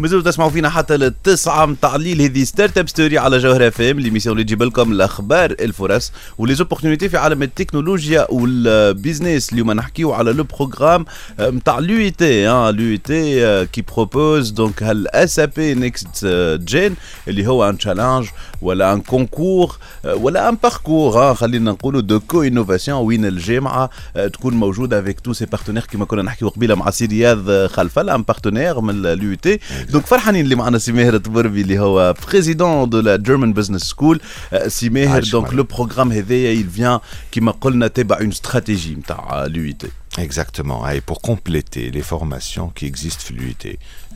مازالوا 0.00 0.22
تسمعوا 0.22 0.50
فينا 0.50 0.68
حتى 0.68 0.96
للتسعة 0.96 1.66
متاع 1.66 1.96
الليل 1.96 2.22
هذه 2.22 2.44
ستارت 2.44 2.78
اب 2.78 2.88
ستوري 2.88 3.18
على 3.18 3.38
جوهر 3.38 3.68
اف 3.68 3.80
ام 3.80 4.00
ليميسيون 4.00 4.32
اللي 4.32 4.44
تجيب 4.44 4.62
لكم 4.62 4.92
الأخبار 4.92 5.50
الفرص 5.50 6.12
وليزوبورتينيتي 6.38 7.08
في 7.08 7.16
عالم 7.16 7.42
التكنولوجيا 7.42 8.26
والبيزنس 8.30 9.52
اليوم 9.52 9.72
نحكيو 9.72 10.12
على 10.12 10.32
لو 10.32 10.44
بروغرام 10.44 11.04
متاع 11.40 11.78
لو 11.78 12.08
تي 12.08 12.46
لو 12.46 12.96
تي 12.96 13.66
كي 13.66 13.82
بروبوز 13.82 14.50
دونك 14.50 14.82
هالاس 14.82 15.38
ا 15.38 15.44
بي 15.44 15.74
نيكست 15.74 16.26
جين 16.64 16.94
اللي 17.28 17.46
هو 17.46 17.68
ان 17.68 17.78
تشالنج 17.78 18.26
ولا 18.62 18.92
ان 18.92 19.00
كونكور 19.00 19.76
ولا 20.04 20.48
ان 20.48 20.56
باركور 20.62 21.34
خلينا 21.34 21.70
نقولوا 21.70 22.00
دو 22.00 22.20
كو 22.20 22.42
انوفاسيون 22.42 22.98
وين 23.06 23.24
الجامعة 23.24 23.90
تكون 24.32 24.54
موجودة 24.54 25.00
افيك 25.00 25.20
تو 25.20 25.32
سي 25.32 25.46
بارتنير 25.46 25.84
كيما 25.84 26.04
كنا 26.04 26.22
نحكيو 26.22 26.48
قبيلة 26.48 26.74
مع 26.74 26.90
سي 26.90 27.06
رياض 27.06 27.66
خلفل 27.66 28.10
ان 28.10 28.22
بارتنير 28.22 28.80
من 28.80 29.06
اليو 29.06 29.34
تي 29.34 29.58
دونك 29.89 30.05
فرحانين 30.05 30.43
اللي 30.45 30.55
معنا 30.55 30.77
سي 30.77 30.91
ماهر 30.91 31.13
الطبربي 31.15 31.61
اللي 31.61 31.79
هو 31.79 32.15
بريزيدون 32.27 32.89
دو 32.89 32.99
لا 32.99 33.15
جيرمان 33.15 33.53
بزنس 33.53 33.81
سكول 33.83 34.21
سي 34.67 34.89
ماهر 34.89 35.23
دونك 35.23 35.53
لو 35.53 35.63
بروغرام 35.63 36.11
هذايا 36.11 36.63
il 36.63 36.77
vient 36.79 36.99
كيما 37.31 37.51
قلنا 37.51 37.87
تابع 37.87 38.17
اون 38.19 38.29
استراتيجي 38.29 38.95
نتاع 38.95 39.45
اليو 39.45 39.73
تي 39.73 39.87
Exactement. 40.17 40.79
Et 40.95 41.01
pour 41.09 41.19
compléter 41.31 41.85
les 41.97 42.05
formations 42.13 42.67
qui 42.77 42.85
existent 42.91 43.23
في 43.27 43.33
l'UIT, 43.33 43.63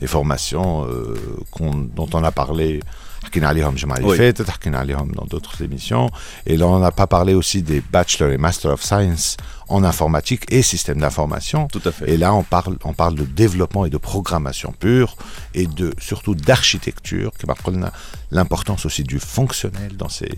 les 0.02 0.06
formations 0.16 0.70
euh, 0.86 1.14
qu'on- 1.54 1.88
dont 1.98 2.08
on 2.18 2.24
a 2.24 2.32
parlé 2.42 2.80
حكينا 3.24 3.48
عليهم 3.48 3.70
الجمعة 3.72 3.96
اللي 3.96 4.08
Oui. 4.14 4.18
فاتت 4.18 4.50
حكينا 4.50 4.78
عليهم 4.78 5.12
dans 5.12 5.24
d'autres 5.26 5.62
émissions 5.62 6.10
et 6.48 6.56
là 6.56 6.66
on 6.66 6.78
n'a 6.78 6.90
pas 6.90 7.06
parlé 7.06 7.34
aussi 7.34 7.62
des 7.62 7.80
bachelor 7.92 8.30
et 8.30 8.38
master 8.38 8.70
of 8.72 8.82
science 8.82 9.36
en 9.68 9.84
informatique 9.84 10.44
et 10.56 10.62
système 10.62 10.98
d'information 11.04 11.68
Tout 11.76 11.82
à 11.90 11.92
fait. 11.92 12.06
et 12.12 12.16
là 12.16 12.28
on 12.40 12.42
parle 12.56 12.74
on 12.90 12.94
parle 13.02 13.14
de 13.22 13.26
développement 13.44 13.82
et 13.88 13.90
de 13.96 14.00
programmation 14.12 14.70
pure 14.84 15.10
et 15.60 15.66
de 15.80 15.88
surtout 16.08 16.34
d'architecture 16.34 17.30
qui 17.38 17.46
قلنا 17.64 17.92
l'importance 18.32 18.82
aussi 18.86 19.02
du 19.12 19.18
fonctionnel 19.36 19.90
dans 20.02 20.08
ces 20.18 20.32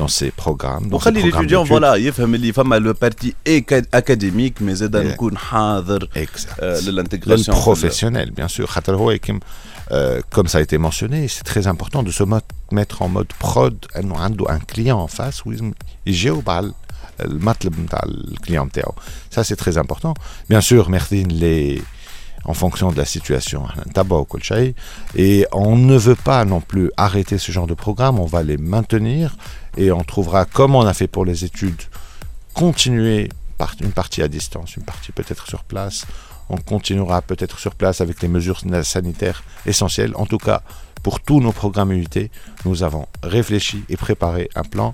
dans 0.00 0.08
ces 0.18 0.30
programmes 0.44 0.84
dans 0.88 0.98
ces 0.98 1.06
وخلي 1.08 1.20
programmes 1.20 1.40
ليتيديون 1.42 1.64
d'études. 1.64 1.68
فوالا 1.68 1.94
يفهم 1.94 2.34
اللي 2.34 2.52
فما 2.52 2.76
لو 2.76 2.92
بارتي 2.92 3.34
اكاديميك 3.94 4.62
مي 4.62 4.74
زاد 4.74 4.96
Yeah. 4.96 5.06
نكون 5.12 5.38
حاضر 5.38 6.08
Exact. 6.16 6.60
آه، 6.60 6.80
للانتجراسيون 6.80 7.56
للبروفيسيونيل 7.56 8.30
بيان 8.30 8.48
سور 8.48 8.66
خاطر 8.66 8.96
هو 8.96 9.18
كيم 9.18 9.40
Euh, 9.91 10.21
comme 10.29 10.47
ça 10.47 10.59
a 10.59 10.61
été 10.61 10.77
mentionné, 10.77 11.27
c'est 11.27 11.43
très 11.43 11.67
important 11.67 12.03
de 12.03 12.11
se 12.11 12.23
mettre 12.71 13.01
en 13.01 13.09
mode 13.09 13.27
prod, 13.39 13.75
un, 13.95 14.59
client 14.59 14.99
en 14.99 15.07
face 15.07 15.45
où 15.45 15.51
il 15.51 15.73
le 18.05 18.35
client. 18.41 18.67
Ça, 19.29 19.43
c'est 19.43 19.55
très 19.55 19.77
important. 19.77 20.13
Bien 20.49 20.61
sûr, 20.61 20.89
Merthin, 20.89 21.27
les 21.29 21.81
en 22.45 22.53
fonction 22.53 22.91
de 22.91 22.97
la 22.97 23.05
situation. 23.05 23.65
Hein, 23.65 23.83
et 25.15 25.45
on 25.51 25.77
ne 25.77 25.97
veut 25.97 26.15
pas 26.15 26.43
non 26.45 26.59
plus 26.59 26.91
arrêter 26.97 27.37
ce 27.37 27.51
genre 27.51 27.67
de 27.67 27.73
programme, 27.73 28.19
on 28.19 28.25
va 28.25 28.43
les 28.43 28.57
maintenir 28.57 29.37
et 29.77 29.91
on 29.91 30.03
trouvera, 30.03 30.45
comme 30.45 30.75
on 30.75 30.85
a 30.85 30.93
fait 30.93 31.07
pour 31.07 31.25
les 31.25 31.45
études, 31.45 31.81
continuer 32.53 33.29
une 33.81 33.91
partie 33.91 34.21
à 34.21 34.27
distance, 34.27 34.75
une 34.75 34.83
partie 34.83 35.11
peut-être 35.11 35.47
sur 35.47 35.63
place, 35.63 36.05
on 36.53 36.57
continuera 36.57 37.23
peut-être 37.23 37.57
sur 37.57 37.73
place 37.73 37.99
avec 37.99 38.21
les 38.21 38.27
mesures 38.27 38.61
sanitaires 38.83 39.43
essentielles. 39.65 40.11
En 40.15 40.27
tout 40.27 40.37
cas, 40.37 40.61
pour 41.01 41.19
tous 41.19 41.41
nos 41.41 41.51
programmes 41.51 41.91
UIT, 41.93 42.29
nous 42.65 42.83
avons 42.83 43.07
réfléchi 43.23 43.83
et 43.89 43.97
préparé 43.97 44.49
un 44.53 44.61
plan 44.61 44.93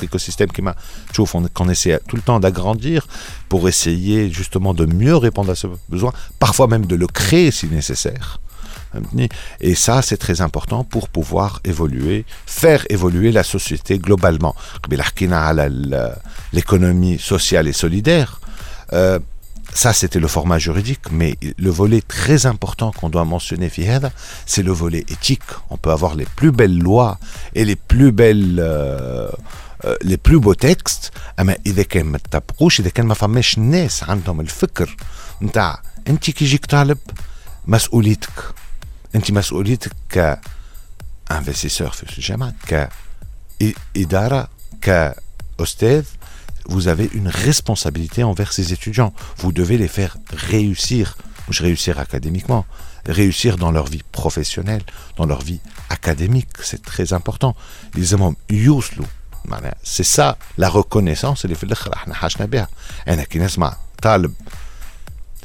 écosystème 0.03 0.49
m'a, 0.61 0.75
je 1.09 1.13
trouve, 1.13 1.29
on- 1.35 1.47
qu'on 1.47 1.69
essaie 1.69 1.99
tout 2.07 2.15
le 2.15 2.21
temps 2.21 2.39
d'agrandir 2.39 3.07
pour 3.49 3.67
essayer 3.67 4.29
justement 4.31 4.73
de 4.73 4.85
mieux 4.85 5.15
répondre 5.15 5.51
à 5.51 5.55
ce 5.55 5.67
besoin, 5.89 6.13
parfois 6.39 6.67
même 6.67 6.85
de 6.85 6.95
le 6.95 7.07
créer 7.07 7.51
si 7.51 7.67
nécessaire. 7.67 8.39
Et 9.61 9.73
ça, 9.73 10.01
c'est 10.01 10.17
très 10.17 10.41
important 10.41 10.83
pour 10.83 11.07
pouvoir 11.07 11.61
évoluer, 11.63 12.25
faire 12.45 12.85
évoluer 12.89 13.31
la 13.31 13.43
société 13.43 13.99
globalement. 13.99 14.53
L'économie 16.53 17.17
sociale 17.17 17.67
et 17.67 17.73
solidaire, 17.73 18.41
euh, 18.93 19.19
ça, 19.73 19.93
c'était 19.93 20.19
le 20.19 20.27
format 20.27 20.59
juridique, 20.59 21.09
mais 21.11 21.37
le 21.57 21.69
volet 21.69 22.01
très 22.01 22.45
important 22.45 22.91
qu'on 22.91 23.07
doit 23.09 23.23
mentionner, 23.23 23.71
c'est 24.45 24.63
le 24.63 24.71
volet 24.73 25.05
éthique. 25.07 25.43
On 25.69 25.77
peut 25.77 25.91
avoir 25.91 26.15
les 26.15 26.25
plus 26.25 26.51
belles 26.51 26.77
lois 26.77 27.17
et 27.55 27.63
les 27.63 27.77
plus 27.77 28.11
belles, 28.11 28.57
euh, 28.59 29.29
euh, 29.84 29.96
les 30.02 30.16
plus 30.16 30.40
beaux 30.40 30.54
textes, 30.54 31.12
اما 31.40 31.56
اذا 31.66 31.82
كان 31.82 32.06
ما 32.06 32.18
تطبقوش 32.18 32.80
اذا 32.80 32.88
كان 32.88 33.06
ما 33.06 33.14
فماش 33.14 33.58
ناس 33.58 34.02
عندهم 34.04 34.40
الفكر 34.40 34.96
نتاع 35.42 35.82
انت 36.08 36.30
كي 36.30 36.44
يجيك 36.44 36.66
طالب 36.66 36.98
مسؤوليتك 37.66 38.54
انت 39.14 39.30
مسؤوليتك 39.30 39.92
ك 40.14 40.40
investisseur 41.32 41.90
في 41.92 42.18
الجامعه 42.18 42.54
كإدارة 43.60 44.48
كأستاذ 44.82 46.04
vous 46.68 46.88
avez 46.88 47.08
une 47.14 47.28
responsabilité 47.28 48.24
envers 48.24 48.52
ces 48.52 48.72
étudiants. 48.72 49.12
Vous 49.38 49.52
devez 49.52 49.78
les 49.78 49.88
faire 49.88 50.16
réussir, 50.32 51.16
je 51.48 51.62
réussir 51.62 51.98
académiquement, 51.98 52.66
réussir 53.06 53.56
dans 53.56 53.70
leur 53.70 53.86
vie 53.86 54.02
professionnelle, 54.12 54.82
dans 55.16 55.26
leur 55.26 55.42
vie 55.42 55.60
académique. 55.90 56.48
C'est 56.62 56.82
très 56.82 57.12
important. 57.12 57.54
Les 57.94 58.14
hommes 58.14 58.34
يوصلوا 58.50 59.06
معناها 59.44 59.74
c'est 59.84 60.16
ça 60.16 60.36
la 60.60 60.68
reconnaissance 60.68 61.44
اللي 61.44 61.54
في 61.54 61.64
الاخر 61.64 61.94
احنا 61.94 62.14
حاجنا 62.14 62.46
بها 62.46 62.68
انا 63.08 63.24
كي 63.24 63.38
نسمع 63.38 63.76
طالب 64.02 64.34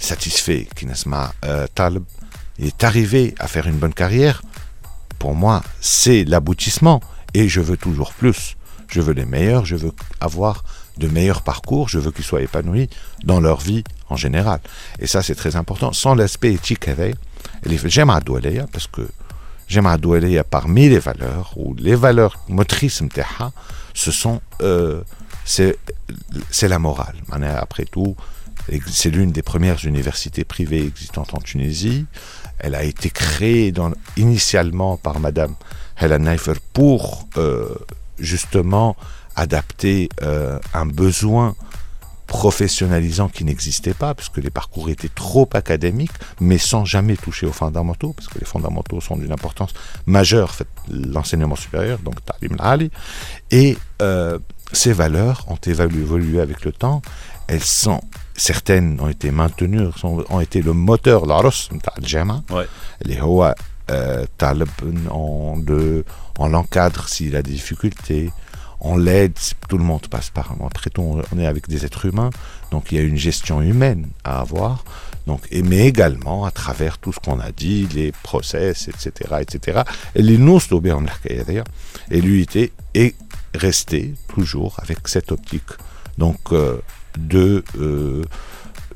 satisfait 0.02 0.74
كي 0.76 0.86
نسمع 0.86 1.32
آه، 1.44 1.70
طالب 1.76 2.04
il 2.60 2.68
est 2.68 2.84
arrivé 2.84 3.36
à 3.40 3.48
faire 3.48 3.68
une 3.68 3.80
bonne 3.84 3.94
carrière 3.94 4.42
pour 5.20 5.34
moi 5.36 5.62
c'est 5.82 6.24
l'aboutissement 6.24 7.00
et 7.34 7.48
je 7.50 7.62
veux 7.62 7.78
toujours 7.78 8.12
plus 8.14 8.42
je 8.94 9.02
veux 9.02 9.14
les 9.14 9.26
meilleurs 9.26 9.66
je 9.66 9.76
veux 9.76 9.94
avoir 10.20 10.64
de 10.98 11.08
meilleurs 11.08 11.44
parcours 11.52 11.88
je 11.94 12.00
veux 12.04 12.12
qu'ils 12.12 12.26
soient 12.32 12.42
épanouis 12.42 12.90
dans 13.24 13.40
leur 13.40 13.60
vie 13.70 13.84
en 14.10 14.18
général 14.26 14.60
et 15.00 15.08
ça 15.14 15.20
c'est 15.26 15.36
très 15.44 15.56
important 15.56 15.92
sans 15.94 16.14
l'aspect 16.20 16.54
éthique 16.54 16.90
هذايا 16.90 17.16
اللي 17.66 17.78
في 17.78 17.86
الجامعة 17.86 18.18
الدولية 18.18 18.68
parce 18.78 18.88
que 18.98 19.02
الجامعة 19.70 19.96
الدولية 19.96 20.42
parmi 20.56 20.90
les 20.90 21.00
valeurs 21.00 21.54
ou 21.58 21.74
les 21.76 21.96
valeurs 21.96 22.36
motrices 22.50 23.02
نتاعها 23.02 23.52
ce 23.94 24.12
sont 24.12 24.42
euh, 24.62 25.02
c'est 25.46 25.76
c'est 26.52 26.68
la 26.68 26.80
morale 26.80 27.16
معناها 27.30 27.60
après 27.62 27.86
tout 27.86 28.16
c'est 28.88 29.10
l'une 29.10 29.32
des 29.32 29.42
premières 29.42 29.86
universités 29.86 30.44
privées 30.44 30.86
existantes 30.86 31.34
en 31.34 31.40
Tunisie. 31.42 32.06
Elle 32.60 32.76
a 32.76 32.84
été 32.84 33.10
créée 33.10 33.72
dans- 33.72 33.92
initialement 34.18 34.98
par 34.98 35.20
Madame 35.20 35.56
Helen 36.00 36.24
Neifer 36.26 36.54
pour 36.74 37.28
euh, 37.38 37.70
justement 38.20 38.96
adapter 39.36 40.10
euh, 40.22 40.60
un 40.82 40.86
besoin 40.86 41.56
professionnalisant 42.27 43.29
qui 43.29 43.45
n'existait 43.45 43.95
pas, 43.95 44.15
puisque 44.15 44.39
les 44.39 44.51
parcours 44.51 44.89
étaient 44.91 45.09
trop 45.15 45.49
académiques, 45.55 46.13
mais 46.41 46.59
sans 46.59 46.85
jamais 46.85 47.17
toucher 47.17 47.47
aux 47.47 47.53
fondamentaux, 47.53 48.13
parce 48.15 48.29
que 48.29 48.39
les 48.39 48.45
fondamentaux 48.47 49.01
sont 49.01 49.17
d'une 49.17 49.33
importance 49.33 49.73
majeure, 50.07 50.51
fait, 50.55 50.67
l'enseignement 50.91 51.57
supérieur, 51.57 51.99
donc 52.01 52.17
Ta'lim 52.25 52.57
al-Ali. 52.59 52.91
Et 53.51 53.77
euh, 54.03 54.39
ces 54.73 54.93
valeurs 54.93 55.45
ont 55.49 55.57
évolué 55.57 56.41
avec 56.41 56.65
le 56.65 56.73
temps. 56.73 57.01
Elles 57.49 57.63
sont, 57.63 58.01
certaines 58.37 59.01
ont 59.01 59.09
été 59.09 59.31
maintenues, 59.31 59.87
sont- 59.97 60.25
ont 60.29 60.41
été 60.41 60.63
le 60.63 60.73
moteur, 60.73 61.27
l'Aros, 61.27 61.69
Jama, 62.03 62.43
Ouais. 62.51 62.67
les 63.03 63.21
Hoa, 63.21 63.55
euh, 63.91 64.27
Talib, 64.37 64.69
on 65.13 66.49
l'encadre 66.49 67.09
s'il 67.09 67.37
a 67.37 67.43
des 67.43 67.53
difficultés, 67.53 68.31
on 68.81 68.97
l'aide, 68.97 69.35
tout 69.69 69.79
le 69.79 69.85
monde 69.85 70.07
passe 70.09 70.31
par. 70.31 70.55
Après 70.65 70.91
tout, 70.91 71.23
on 71.33 71.39
est 71.39 71.47
avec 71.47 71.69
des 71.69 71.85
êtres 71.85 72.07
humains, 72.07 72.31
donc 72.71 72.93
il 72.93 72.99
y 72.99 73.01
a 73.01 73.03
une 73.03 73.17
gestion 73.17 73.63
humaine 73.63 74.09
à 74.25 74.41
avoir. 74.41 74.85
Donc, 75.27 75.49
mais 75.51 75.87
également 75.87 76.45
à 76.45 76.51
travers 76.51 76.99
tout 76.99 77.13
ce 77.13 77.19
qu'on 77.19 77.41
a 77.41 77.51
dit, 77.51 77.89
les 77.93 78.13
process, 78.13 78.89
etc., 78.89 79.37
etc. 79.41 79.83
Et 80.15 80.23
et 82.11 82.21
l'UIT 82.21 82.73
est 82.95 83.15
resté 83.55 84.15
toujours 84.29 84.77
avec 84.79 85.09
cette 85.09 85.33
optique. 85.33 85.73
Donc, 86.17 86.39
euh, 86.53 86.81
de, 87.19 87.65
euh, 87.79 88.25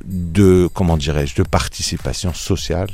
de, 0.05 0.69
comment 0.73 0.97
dirais-je, 0.97 1.35
de 1.35 1.43
participation 1.43 2.33
sociale. 2.33 2.91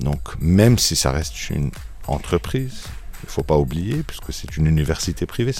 Donc, 0.00 0.20
même 0.40 0.78
si 0.78 0.96
ça 0.96 1.12
reste 1.12 1.48
une 1.50 1.70
entreprise, 2.06 2.84
il 3.26 3.30
ne 3.30 3.32
faut 3.32 3.42
pas 3.42 3.56
oublier, 3.56 4.04
puisque 4.06 4.32
c'est 4.32 4.56
une 4.56 4.66
université 4.66 5.26
privée, 5.26 5.52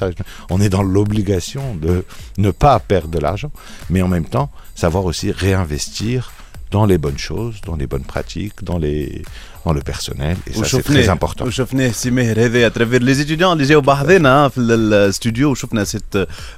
on 0.50 0.61
est 0.61 0.68
dans 0.68 0.85
l'obligation 0.85 1.74
de 1.74 2.05
ne 2.38 2.50
pas 2.52 2.79
perdre 2.79 3.09
de 3.09 3.18
l'argent, 3.18 3.50
mais 3.90 4.02
en 4.02 4.09
même 4.09 4.24
temps, 4.24 4.50
savoir 4.76 5.05
aussi 5.05 5.33
réinvestir 5.33 6.31
dans 6.71 6.86
les 6.86 6.97
bonnes 7.06 7.17
choses, 7.30 7.56
dans 7.69 7.76
les 7.82 7.88
bonnes 7.91 8.06
pratiques, 8.13 8.58
dans, 8.69 8.78
les, 8.86 9.24
dans 9.65 9.74
le 9.74 9.82
personnel, 9.91 10.38
et 10.47 10.54
ça 10.54 10.63
c'est 10.65 10.84
très 10.84 11.10
important. 11.10 11.45
وشفناه 11.45 11.91
سي 11.91 12.12
ماهر 12.12 12.45
هذا 12.45 12.67
اترافير 12.67 13.04
لي 13.04 13.13
زيتيديون 13.13 13.54
اللي 13.54 13.63
جاوا 13.63 13.82
بحذنا 13.82 14.50
في 14.50 14.58
الاستوديو 14.58 15.52
وشفنا 15.52 15.84
سيت 15.84 16.04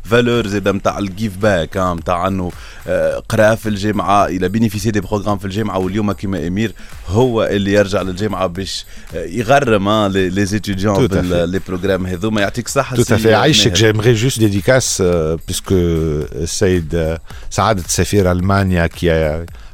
فالور 0.03 0.47
زاد 0.47 0.67
نتاع 0.67 0.99
الجيف 0.99 1.37
باك 1.37 1.77
نتاع 1.77 2.27
انه 2.27 2.51
آه، 2.87 3.23
قرا 3.29 3.55
في 3.55 3.69
الجامعه 3.69 4.25
الى 4.25 4.49
بينيفيسي 4.49 4.91
دي 4.91 4.99
بروغرام 5.01 5.37
في 5.37 5.45
الجامعه 5.45 5.77
واليوم 5.79 6.11
كيما 6.11 6.47
امير 6.47 6.71
هو 7.07 7.43
اللي 7.43 7.73
يرجع 7.73 8.01
للجامعه 8.01 8.47
باش 8.47 8.85
آه، 9.15 9.25
يغرم 9.25 9.87
آه، 9.87 10.07
لي 10.07 10.29
لي 10.29 10.45
زيتيديون 10.45 11.07
Tout 11.07 11.11
à 11.11 11.15
fait. 11.15 11.23
لي 11.25 11.59
بروغرام 11.67 12.05
هذوما 12.05 12.41
يعطيك 12.41 12.65
الصحه 12.65 12.95
Tout 12.95 12.99
à 12.99 13.03
سي 13.03 13.17
fait. 13.17 13.33
Aïchek, 13.33 13.67
ماهر. 13.67 13.75
j'aimerais 13.75 14.15
juste 14.15 14.39
dédicace, 14.39 14.97
euh, 15.01 15.37
puisque 15.47 15.71
euh, 15.71 16.25
Saïd 16.45 16.93
euh, 16.95 17.17
Saad 17.49 17.79
Safir 17.87 18.27
Allemagne, 18.27 18.87
qui 18.95 19.09
a 19.09 19.19
pas- 19.39 19.66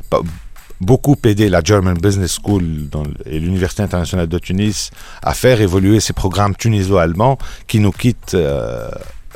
beaucoup 0.81 1.17
aidé 1.25 1.49
la 1.49 1.63
German 1.63 1.97
Business 1.97 2.39
School 2.43 2.89
et 3.27 3.39
l'Université 3.39 3.83
internationale 3.83 4.29
de 4.29 4.39
Tunis 4.39 4.91
à 5.23 5.35
faire 5.35 5.61
évoluer 5.61 6.01
ces 6.01 6.13
programmes 6.13 6.55
tuniso-allemands 6.55 7.39
qui 7.67 7.81
nous 7.81 7.93
quittent 7.93 8.35
euh, 8.35 8.89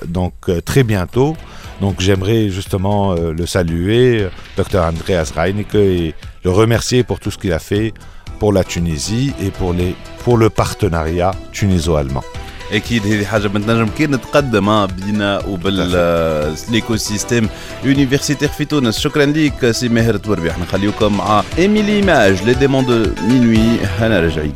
donc 0.07 0.35
euh, 0.49 0.61
très 0.61 0.83
bientôt. 0.83 1.37
Donc 1.81 2.01
j'aimerais 2.01 2.51
justement 2.51 3.13
euh, 3.13 3.33
le 3.33 3.47
saluer, 3.47 4.29
Dr 4.57 4.81
Andreas 4.81 5.33
Reinecke, 5.35 5.75
et 5.77 6.15
le 6.45 6.51
remercier 6.51 7.05
pour 7.05 7.21
tout 7.21 7.31
ce 7.31 7.39
qu'il 7.39 7.53
a 7.53 7.59
fait 7.59 7.95
pour 8.39 8.53
la 8.53 8.65
Tunisie 8.65 9.33
et 9.41 9.51
pour, 9.51 9.73
les, 9.73 9.95
pour 10.25 10.37
le 10.37 10.51
partenariat 10.51 11.33
tuniso-allemand. 11.53 12.25
أكيد 12.73 13.07
هذه 13.07 13.25
حاجة 13.25 13.47
بنتنجم 13.47 13.89
كي 13.99 14.07
نتقدم 14.07 14.87
بينا 14.87 15.39
وبالايكو 15.47 16.97
سيستيم 16.97 17.49
يونيفرسيتير 17.85 18.49
في 18.49 18.65
تونس. 18.65 18.99
شكرا 18.99 19.25
ليك 19.25 19.71
سي 19.71 19.89
ماهر 19.89 20.17
توربي 20.17 20.51
إحنا 20.51 20.65
نخليكم 20.65 21.17
مع 21.17 21.43
إيميلي 21.59 22.03
ماج 22.03 22.43
لي 22.43 22.55
ديمون 22.55 22.87
دو 22.87 23.07
مينوي. 23.29 23.81
هنا 23.99 24.21
راجعين. 24.21 24.55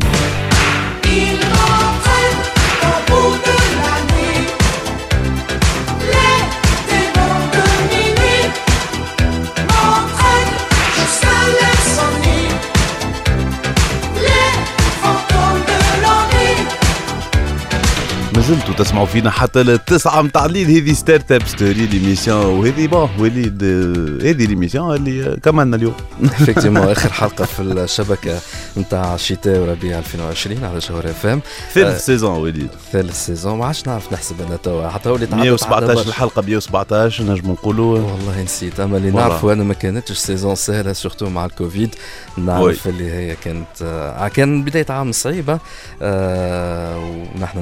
مازلتوا 18.42 18.74
تسمعوا 18.74 19.06
فينا 19.06 19.30
حتى 19.30 19.62
للتسعة 19.62 20.22
متاع 20.22 20.44
الليل. 20.46 20.70
هذه 20.70 20.92
ستارت 20.92 21.32
اب 21.32 21.42
ستوري 21.46 21.86
ليميسيون 21.86 22.44
وهذه 22.46 22.86
بون 22.86 23.08
وليد 23.18 23.62
آه، 23.62 24.30
هذه 24.30 24.46
ليميسيون 24.46 24.96
اللي 24.96 25.36
كملنا 25.42 25.76
اليوم. 25.76 25.94
افكتيمون 26.24 26.88
آخر 26.88 27.12
حلقة 27.12 27.44
في 27.44 27.62
الشبكة 27.62 28.38
نتاع 28.76 29.16
شتاء 29.16 29.58
وربيع 29.58 29.98
2020 29.98 30.64
على 30.64 30.78
جوهر 30.78 31.04
اف 31.10 31.26
ام 31.26 31.40
ثالث 31.74 32.04
سيزون 32.06 32.38
وليد. 32.38 32.68
ثالث 32.92 33.26
سيزون. 33.26 33.58
ما 33.58 33.66
عادش 33.66 33.86
نعرف 33.86 34.12
نحسب 34.12 34.40
أنا 34.42 34.56
توا 34.56 34.88
حتى 34.88 35.08
وليت 35.08 35.32
عدت- 35.34 35.42
117 35.42 35.84
عدت 35.84 35.96
برشا. 35.96 36.08
الحلقة 36.08 36.42
117 36.42 37.24
نجم 37.24 37.50
نقولوا. 37.50 37.98
والله 37.98 38.42
نسيت. 38.42 38.80
أما 38.80 38.96
اللي. 38.96 39.10
نعرفه 39.10 39.52
أنا 39.52 39.64
ما 39.64 39.74
كانتش 39.74 40.18
سيزون 40.18 40.54
سهلة 40.54 40.92
سورتو 40.92 41.28
مع 41.30 41.44
الكوفيد. 41.44 41.94
نعرف 42.38 42.88
اللي 42.88 43.12
هي 43.12 43.36
كانت 43.44 43.66
آه 43.82 44.28
كان 44.28 44.64
بداية 44.64 44.86
عام 44.90 45.12
صعيبة 45.12 45.58
آه 46.02 46.98
ونحن 47.36 47.58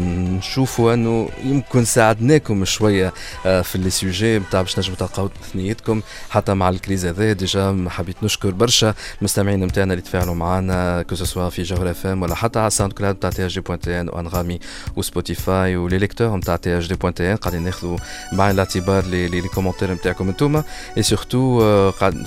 نشوفوا 0.70 0.94
انه 0.94 1.28
يمكن 1.44 1.84
ساعدناكم 1.84 2.64
شوية 2.64 3.12
آه 3.46 3.62
في 3.62 3.78
لي 3.78 3.90
سوجي 3.90 4.38
نتاع 4.38 4.62
باش 4.62 4.78
نجموا 4.78 4.96
تلقاو 4.96 5.30
ثنيتكم 5.52 6.00
حتى 6.30 6.54
مع 6.54 6.68
الكريز 6.68 7.06
هذا 7.06 7.32
ديجا 7.32 7.86
حبيت 7.88 8.16
نشكر 8.22 8.50
برشا 8.50 8.94
المستمعين 9.18 9.64
نتاعنا 9.64 9.92
اللي 9.92 10.02
تفاعلوا 10.02 10.34
معنا 10.34 11.02
كو 11.02 11.14
في 11.50 11.62
جوهر 11.62 11.90
اف 11.90 12.06
ام 12.06 12.22
ولا 12.22 12.34
حتى 12.34 12.58
على 12.58 12.70
ساوند 12.70 12.92
كلاود 12.92 13.16
نتاع 13.16 13.30
تي 13.30 13.46
اش 13.46 13.54
دي 13.54 13.60
بوان 13.60 13.80
تي 13.80 14.00
ان 14.00 14.08
وانغامي 14.08 14.58
وسبوتيفاي 14.96 15.76
ولي 15.76 15.98
ليكتور 15.98 16.36
نتاع 16.36 16.56
تي 16.56 16.78
اش 16.78 16.88
دي 16.88 16.94
بوان 16.94 17.14
تي 17.14 17.32
ان 17.32 17.36
قاعدين 17.36 17.62
ناخذوا 17.62 17.98
بعين 18.32 18.54
الاعتبار 18.54 19.04
لي 19.04 19.42
كومنتير 19.42 19.92
نتاعكم 19.92 20.28
انتوما 20.28 20.64
اي 20.96 21.02
سورتو 21.02 21.60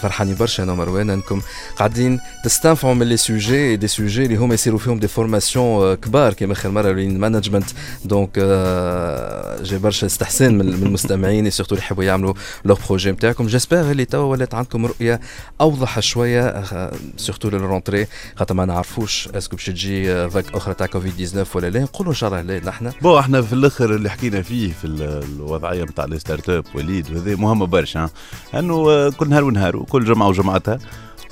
فرحانين 0.02 0.36
برشا 0.36 0.64
أنا 0.64 0.72
ومروان 0.72 1.10
أنكم 1.10 1.42
قاعدين 1.76 2.20
تستنفعوا 2.44 2.94
من 2.94 3.08
لي 3.10 3.18
سوجي 3.18 3.76
دي 3.76 3.88
سوجي 3.88 4.26
اللي 4.26 4.36
هما 4.36 4.54
يصيروا 4.54 4.80
فيهم 4.80 5.00
دي 5.00 5.08
فورماسيون 5.08 5.96
كبار 5.96 6.34
كيما 6.34 6.54
آخر 6.54 6.70
مرة 6.70 6.92
مانجمنت 6.94 7.70
دونك 8.06 8.33
جي 9.64 9.78
برشا 9.78 10.08
استحسان 10.08 10.58
من 10.58 10.68
المستمعين 10.74 11.50
سورتو 11.50 11.76
اللي 11.76 11.86
يحبوا 11.86 12.04
يعملوا 12.04 12.34
لو 12.66 12.78
بروجي 12.90 13.12
نتاعكم 13.12 13.48
جيسبر 13.48 13.82
اللي 13.92 14.06
توا 14.06 14.24
ولات 14.24 14.54
عندكم 14.54 14.86
رؤيه 14.86 15.20
اوضح 15.62 16.00
شوية 16.00 16.64
سورتو 17.18 17.50
للرونتري 17.50 18.08
خاطر 18.36 18.54
ما 18.56 18.66
نعرفوش 18.66 19.28
اسكو 19.28 19.56
باش 19.56 19.66
تجي 19.66 20.30
فاك 20.30 20.46
أخرى 20.56 20.74
تاع 20.74 20.88
كوفيد 20.88 21.14
19 21.18 21.58
ولا 21.58 21.70
لا 21.70 21.80
نقولوا 21.80 22.12
ان 22.12 22.18
شاء 22.18 22.30
الله 22.30 22.42
لا 22.42 22.66
نحن 22.66 22.92
بون 23.02 23.20
إحنا 23.20 23.42
في 23.42 23.54
الأخر 23.54 23.96
اللي 23.96 24.10
حكينا 24.10 24.42
فيه 24.42 24.74
في 24.74 24.88
ال- 24.88 25.24
الوضعية 25.36 25.84
نتاع 25.84 26.06
ستارت 26.18 26.50
أب 26.50 26.66
وليد 26.76 27.12
وهذا 27.12 27.36
مهمة 27.36 27.66
برشا 27.66 28.10
انه 28.56 28.74
آه، 28.90 29.10
كل 29.10 29.30
نهار 29.30 29.44
ونهار 29.44 29.78
وكل 29.78 30.06
جمعة 30.06 30.28
وجمعتها 30.28 30.78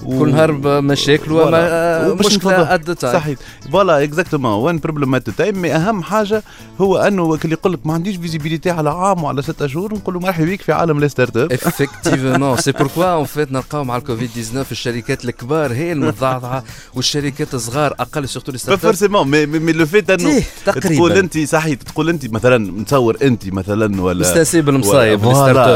كل 0.06 0.32
نهار 0.32 0.52
مشاكل 0.82 1.26
فوالا. 1.26 2.02
وما 2.04 2.12
وباش 2.12 2.26
مشكلة 2.26 2.52
نتفضل. 2.52 2.92
ات 2.92 2.92
تايم 2.92 3.14
صحيح. 3.14 3.38
فوالا 3.72 4.04
اكزاكتومون 4.04 4.52
وين 4.64 4.80
بروبليم 4.80 5.16
ات 5.16 5.30
تايم 5.30 5.62
مي 5.62 5.76
أهم 5.76 6.04
حاجة 6.04 6.44
هو 6.82 6.98
أنه 6.98 7.34
اللي 7.46 7.54
يقول 7.54 7.74
لك 7.74 7.80
ما 7.86 7.94
عنديش 7.94 8.16
فيزيبيليتي 8.16 8.70
على 8.70 8.90
عام 8.90 9.24
وعلى 9.24 9.42
ستة 9.42 9.68
شهور 9.68 9.94
نقول 9.94 10.14
له 10.16 10.20
مرحبا 10.22 10.46
بك 10.46 10.62
في 10.62 10.72
عالم 10.72 11.00
لي 11.00 11.10
ستارت 11.10 11.38
اب 11.38 11.54
effectivement. 11.54 12.58
C'est 12.64 12.78
pourquoi 12.78 13.16
en 13.24 13.26
fait 13.38 13.52
نلقاو 13.52 13.84
مع 13.84 13.98
الكوفيد 13.98 14.30
19 14.36 14.72
الشركات 14.72 15.26
الكبار 15.26 15.74
هي 15.74 15.92
المتضعضعه 15.92 16.64
والشركات 16.96 17.54
الصغار 17.54 17.94
أقل 18.00 18.30
سورتو 18.30 18.52
لي 18.52 18.58
ستارت 18.58 18.78
اب 18.78 18.84
فورسيمون 18.84 19.28
مي 19.28 19.46
مي 19.46 19.72
لو 19.72 19.86
فيت 19.86 20.10
انه 20.10 20.44
تقول 20.66 21.12
أنت 21.12 21.38
صحيح 21.38 21.76
تقول 21.82 22.10
أنت 22.10 22.34
مثلا 22.34 22.58
نتصور 22.82 23.18
أنت 23.22 23.54
مثلا 23.54 24.02
ولا 24.02 24.20
مستانسين 24.20 24.62
بالمصايب 24.62 25.22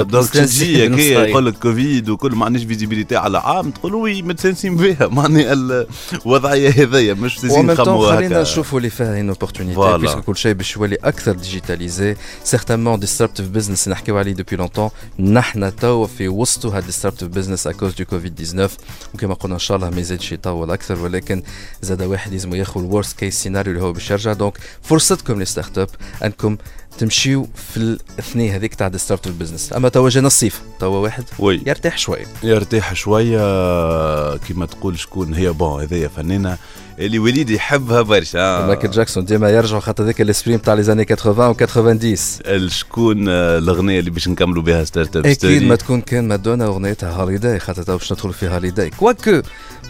دونك 0.07 0.29
تجي. 0.29 0.83
يقول 1.13 1.45
لك 1.45 1.53
كوفيد 1.57 2.09
وكل 2.09 2.31
ما 2.35 2.45
عنديش 2.45 2.63
فيزيبيليتي 2.63 3.15
على 3.15 3.37
عام 3.37 3.71
تقول 3.71 3.95
وي 3.95 4.14
متسانسين 4.21 4.75
بها. 4.75 5.07
معناها 5.17 5.85
الوضعيه 6.25 6.69
هذيا 6.69 7.13
مش 7.13 7.39
طون 7.41 7.65
نخموا 7.65 8.15
خلينا 8.15 8.41
نشوفوا 8.41 8.77
اللي 8.77 8.89
فيها 8.89 9.19
ان 9.19 9.29
اوبورتونيتي. 9.29 9.97
بيسكو 9.97 10.21
كل 10.21 10.37
شيء 10.37 10.53
باش 10.53 10.75
يولي 10.75 10.95
أكثر 10.95 11.31
ديجيتاليزي 11.31 12.15
سيغتانمون 12.43 12.99
ديستربتيف 12.99 13.47
بزنس 13.47 13.87
نحكيو 13.87 14.17
عليه 14.17 14.31
دوبي 14.31 14.55
لونتون 14.55 14.89
نحن 15.19 15.75
توا 15.75 16.07
في 16.07 16.27
وسطو 16.27 16.69
هاد 16.69 16.85
ديستربتيف 16.85 17.27
بزنس 17.27 17.67
اكوز 17.67 17.93
دو 17.93 18.05
كوفيد 18.05 18.35
19 18.35 18.73
وكما 19.13 19.33
قلنا 19.33 19.55
إن 19.55 19.59
شاء 19.59 19.77
الله 19.77 19.89
ما 19.89 19.99
يزيدش 19.99 20.31
يطول 20.31 20.71
أكثر 20.71 20.99
ولكن 20.99 21.43
زاد 21.81 22.01
واحد 22.01 22.31
لازم 22.31 22.55
ياخذ 22.55 22.79
الورست 22.79 23.19
كيس 23.19 23.43
سيناريو 23.43 23.73
اللي 23.73 23.83
هو 23.83 23.93
باش 23.93 24.11
يرجع 24.11 24.33
دونك 24.33 24.57
فرصتكم 24.81 25.39
لي 25.39 25.45
ستارت 25.45 25.77
اب 25.77 25.89
أنكم 26.23 26.57
تمشيو 26.97 27.47
في 27.73 27.77
الاثنين 27.77 28.53
هذيك 28.53 28.75
تاع 28.75 28.87
ديستربتيف 28.87 29.33
بزنس 29.39 29.73
أما 29.73 29.89
توا 29.89 30.09
جانا 30.09 30.27
الصيف 30.27 30.61
توا 30.79 30.97
واحد 30.97 31.23
وي. 31.39 31.61
يرتاح 31.65 31.97
شوية 31.97 32.25
يرتاح 32.43 32.95
شوية 32.95 34.37
كيما 34.37 34.65
تقول 34.65 34.99
شكون 34.99 35.33
هي 35.33 35.51
بون 35.51 35.81
هذيا 35.81 36.07
فنانة 36.07 36.57
اللي 36.99 37.19
وليد 37.19 37.49
يحبها 37.49 38.01
برشا. 38.01 38.67
مايكل 38.67 38.91
جاكسون 38.91 39.25
ديما 39.25 39.49
يرجعوا 39.49 39.79
خاطر 39.79 40.03
ذاك 40.03 40.21
الاسبريم 40.21 40.59
تاع 40.59 40.73
لي 40.73 40.83
زاني 40.83 41.03
80 41.05 41.49
و 41.49 41.53
90 41.53 42.69
شكون 42.69 43.25
آه، 43.29 43.57
الأغنية 43.57 43.99
اللي 43.99 44.11
باش 44.11 44.27
نكملوا 44.27 44.63
بها 44.63 44.83
ستارت 44.83 45.15
اب 45.17 45.25
أكيد 45.25 45.63
ما 45.63 45.75
تكون 45.75 46.01
كان 46.01 46.27
مادونا 46.27 46.65
اغنيتها 46.65 47.11
هوليداي 47.11 47.59
خاطر 47.59 47.83
تو 47.83 47.97
باش 47.97 48.11
ندخلوا 48.13 48.33
في 48.33 48.47
هوليداي 48.47 48.89
كواكو 48.89 49.41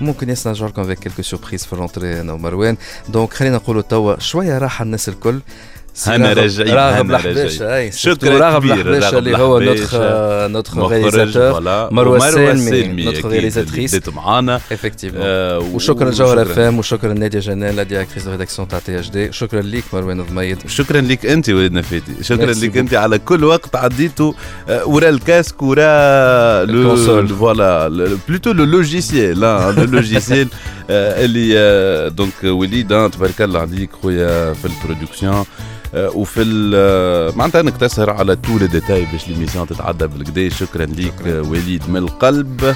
ممكن 0.01 0.29
يصنع 0.29 0.53
جوركم 0.53 0.81
افيك 0.81 0.99
كيلكو 0.99 1.21
سوربريز 1.21 1.65
في 1.65 1.73
الرونتري 1.73 2.21
أنا 2.21 2.33
ومروان 2.33 2.77
دونك 3.09 3.33
خلينا 3.33 3.55
نقولوا 3.55 3.81
توا 3.81 4.19
شوية 4.19 4.57
راحة 4.57 4.83
الناس 4.83 5.09
الكل. 5.09 5.39
سي 5.94 6.10
هنا 6.10 6.28
راغب- 6.28 6.38
راجعين، 6.38 6.74
راغب 6.74 7.06
هنا 7.06 7.16
الحباشة 7.16 7.64
راجعين. 7.64 7.84
اي 7.86 7.92
شكراً 7.92 8.38
راغب 8.38 8.60
كبير، 8.60 8.74
الحباشة 8.74 9.04
راغب 9.10 9.18
اللي 9.18 9.38
هو 9.38 9.58
نوتخ 9.60 9.94
الحباشة. 9.94 10.46
نوتخ 10.46 10.76
مخرج 10.76 10.92
رياليزاتور 11.14 11.52
فوالا 11.52 11.88
مروة 11.92 12.14
ومروة 12.26 12.50
السالمي 12.52 13.04
نوتخ 13.04 13.18
أكيد 13.18 13.26
رياليزاتريس 13.32 13.94
اللي 13.94 14.00
بديت 14.00 14.14
معانا 14.14 14.56
افكتيفمون 14.56 15.22
آه، 15.24 15.58
وشكرا 15.58 16.10
لجوهر 16.10 16.42
اف 16.42 16.48
وشكراً. 16.48 16.68
ام 16.68 16.78
وشكرا 16.78 17.14
لناديه 17.14 17.38
جنان 17.38 17.76
لا 17.76 17.82
ديريكتريس 17.82 18.24
دو 18.24 18.30
ريداكسيون 18.30 18.68
تاع 18.68 18.78
تي 18.78 19.00
اش 19.00 19.10
دي 19.10 19.32
شكرا 19.32 19.60
ليك 19.62 19.84
مروان 19.92 20.22
ضميد 20.22 20.58
شكرا 20.66 21.00
لك 21.00 21.26
انت 21.26 21.50
ولد 21.50 21.72
نفاتي 21.72 22.12
شكرا 22.22 22.36
ميرسي 22.46 22.66
لك 22.66 22.76
انت 22.76 22.94
على 22.94 23.18
كل 23.18 23.44
وقت 23.44 23.76
عديته 23.76 24.34
آه، 24.68 24.84
ورا 24.86 25.08
الكاسك 25.08 25.62
ورا 25.62 25.82
الكونسول. 26.62 27.28
فوالا 27.28 27.88
بلوتو 28.28 28.52
لو 28.52 28.64
لوجيسيال 28.64 29.40
لو 29.40 29.70
لوجيسيال 29.70 30.48
اللي 30.90 31.54
آه، 31.58 32.08
دونك 32.08 32.32
وليد 32.44 32.92
آه، 32.92 33.08
تبارك 33.08 33.42
الله 33.42 33.60
عليك 33.60 33.90
خويا 34.02 34.52
في 34.52 34.64
البرودكسيون 34.64 35.34
آه، 35.34 35.83
وفي 35.95 36.41
ال- 36.41 36.73
آه، 36.75 37.33
معناتها 37.37 37.61
انك 37.61 37.77
تسهر 37.77 38.09
على 38.09 38.35
تو 38.35 38.57
لي 38.57 38.67
ديتاي 38.67 39.07
باش 39.11 39.27
ليميسيون 39.27 39.67
تتعدى 39.67 40.07
بالكدا 40.07 40.49
شكرا 40.49 40.85
ليك 40.85 41.13
آه، 41.27 41.41
وليد 41.41 41.83
من 41.89 41.97
القلب. 41.97 42.75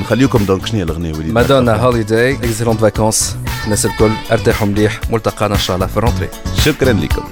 نخليكم 0.00 0.44
دونك 0.44 0.66
شنو 0.66 0.76
هي 0.78 0.82
الأغنية 0.82 1.12
وليد؟ 1.14 1.32
مادونا 1.32 1.76
هوليداي 1.76 2.34
اكسلونت 2.34 2.80
فاكونس 2.80 3.36
الناس 3.64 3.86
الكل 3.86 4.10
أرتاحوا 4.32 4.66
مليح. 4.68 5.00
ملتقانا 5.10 5.54
إن 5.54 5.60
شاء 5.60 5.76
الله 5.76 5.86
في 5.86 5.96
الرونتري. 5.96 6.28
شكرا 6.64 6.92
لكم 6.92 7.22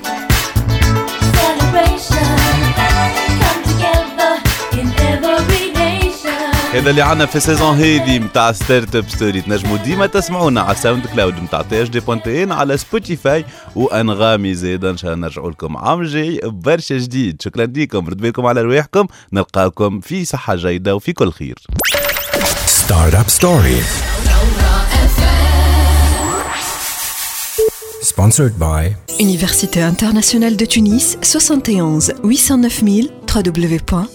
هذا 6.77 6.91
اللي 6.91 7.03
عنا 7.03 7.27
في 7.27 7.37
السيزون 7.37 7.77
هذه 7.77 8.19
نتاع 8.19 8.53
ستارت 8.53 8.97
أب 8.97 9.09
ستوري 9.09 9.41
تنجموا 9.41 9.77
ديما 9.77 10.07
تسمعونا 10.07 10.61
على 10.61 10.77
ساوند 10.77 11.07
كلاود 11.07 11.43
نتاع 11.43 11.63
تي 11.63 11.83
اش 11.83 11.89
دي 11.89 12.03
ان 12.43 12.53
على 12.53 12.77
سبوتيفاي 12.77 13.45
وأنغامي 13.77 14.55
زيد 14.55 14.85
إن 14.85 14.97
شاء 14.97 15.15
الله 15.15 15.27
نرجعوا 15.27 15.51
لكم 15.51 15.77
عام 15.77 16.03
جاي 16.03 16.41
برشا 16.45 16.99
جديد. 16.99 17.43
شكرا 17.43 17.67
لكم 17.67 18.09
رد 18.09 18.17
بالكم 18.17 18.47
على 18.47 18.63
رواحكم 18.63 19.07
نلقاكم 19.33 20.01
في 20.01 20.25
صحة 20.25 20.55
جيدة 20.55 20.95
وفي 20.95 21.13
كل 21.13 21.33
خير. 21.33 21.55
Startup 22.87 23.29
Story. 23.41 23.81
Sponsored 28.03 28.59
by 28.59 28.95
Université 29.19 29.81
internationale 29.95 30.57
de 30.57 30.67
Tunis, 30.67 31.17
71 31.23 32.13
809 32.23 32.85
000 32.85 33.09
www.uit.tn 33.35 34.07